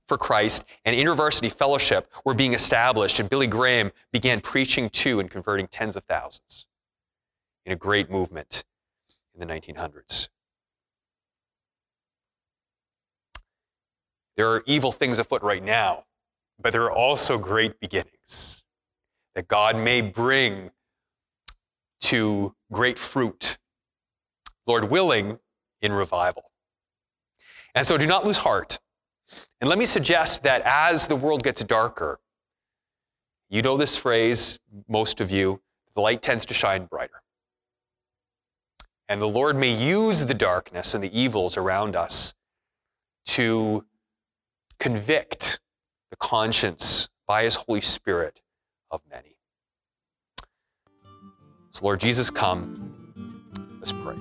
for 0.07 0.17
Christ, 0.17 0.65
and 0.83 0.95
InterVarsity 0.95 1.51
Fellowship 1.51 2.11
were 2.23 2.33
being 2.33 2.53
established, 2.53 3.19
and 3.19 3.29
Billy 3.29 3.47
Graham 3.47 3.91
began 4.11 4.41
preaching 4.41 4.89
to 4.91 5.19
and 5.19 5.31
converting 5.31 5.67
tens 5.67 5.95
of 5.95 6.03
thousands 6.03 6.67
in 7.65 7.71
a 7.71 7.75
great 7.75 8.11
movement 8.11 8.63
in 9.33 9.45
the 9.45 9.51
1900s. 9.51 10.29
There 14.37 14.49
are 14.49 14.63
evil 14.65 14.91
things 14.91 15.17
afoot 15.17 15.41
right 15.41 15.63
now, 15.63 16.05
but 16.59 16.71
there 16.71 16.83
are 16.83 16.91
also 16.91 17.37
great 17.37 17.79
beginnings 17.79 18.63
that 19.33 19.47
God 19.47 19.77
may 19.77 20.01
bring 20.01 20.71
to 22.01 22.53
great 22.71 22.99
fruit, 22.99 23.57
Lord 24.67 24.89
willing, 24.89 25.39
in 25.81 25.93
revival. 25.93 26.51
And 27.75 27.85
so 27.85 27.97
do 27.97 28.07
not 28.07 28.25
lose 28.25 28.37
heart. 28.37 28.79
And 29.59 29.69
let 29.69 29.77
me 29.77 29.85
suggest 29.85 30.43
that 30.43 30.61
as 30.65 31.07
the 31.07 31.15
world 31.15 31.43
gets 31.43 31.63
darker, 31.63 32.19
you 33.49 33.61
know 33.61 33.77
this 33.77 33.95
phrase, 33.95 34.59
most 34.87 35.21
of 35.21 35.29
you, 35.29 35.61
the 35.93 36.01
light 36.01 36.21
tends 36.21 36.45
to 36.47 36.53
shine 36.53 36.85
brighter. 36.85 37.21
And 39.07 39.21
the 39.21 39.27
Lord 39.27 39.55
may 39.55 39.71
use 39.71 40.25
the 40.25 40.33
darkness 40.33 40.95
and 40.95 41.03
the 41.03 41.19
evils 41.19 41.57
around 41.57 41.95
us 41.95 42.33
to 43.27 43.85
convict 44.79 45.59
the 46.09 46.15
conscience 46.15 47.09
by 47.27 47.43
His 47.43 47.55
Holy 47.55 47.81
Spirit 47.81 48.41
of 48.89 49.01
many. 49.09 49.37
So, 51.71 51.83
Lord 51.83 51.99
Jesus, 51.99 52.29
come. 52.29 52.93
Let's 53.79 53.91
pray. 53.91 54.15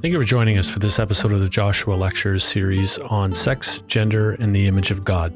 Thank 0.00 0.12
you 0.12 0.20
for 0.20 0.24
joining 0.24 0.58
us 0.58 0.70
for 0.70 0.78
this 0.78 1.00
episode 1.00 1.32
of 1.32 1.40
the 1.40 1.48
Joshua 1.48 1.94
Lectures 1.94 2.44
series 2.44 2.98
on 2.98 3.34
sex, 3.34 3.80
gender, 3.88 4.34
and 4.34 4.54
the 4.54 4.68
image 4.68 4.92
of 4.92 5.02
God. 5.02 5.34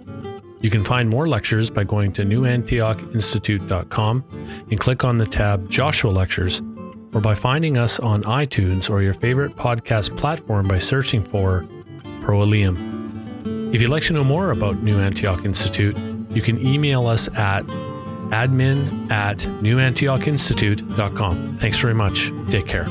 You 0.61 0.71
can 0.71 0.85
find 0.85 1.11
more 1.11 1.27
lectures 1.27 1.69
by 1.69 1.83
going 1.83 2.13
to 2.13 2.23
newantiochinstitute.com 2.23 4.25
and 4.71 4.79
click 4.79 5.03
on 5.03 5.17
the 5.17 5.27
tab 5.27 5.69
Joshua 5.69 6.13
Lectures, 6.13 6.63
or 7.13 7.21
by 7.21 7.35
finding 7.35 7.77
us 7.77 7.99
on 7.99 8.23
iTunes 8.23 8.89
or 8.89 9.03
your 9.03 9.15
favorite 9.15 9.57
podcast 9.57 10.17
platform 10.17 10.69
by 10.69 10.79
searching 10.79 11.25
for 11.25 11.67
Pro 12.23 12.47
Eliam. 12.47 13.75
If 13.75 13.83
you'd 13.83 13.91
like 13.91 14.05
to 14.05 14.13
know 14.13 14.23
more 14.23 14.53
about 14.53 14.81
New 14.81 15.01
Antioch 15.01 15.45
Institute, 15.45 15.99
you 16.31 16.41
can 16.41 16.65
email 16.65 17.09
us 17.09 17.27
at 17.35 17.67
admin 18.31 19.11
at 19.11 19.39
newantiochinstitute.com. 19.39 21.59
Thanks 21.59 21.81
very 21.81 21.95
much. 21.95 22.31
Take 22.49 22.69
care. 22.69 22.87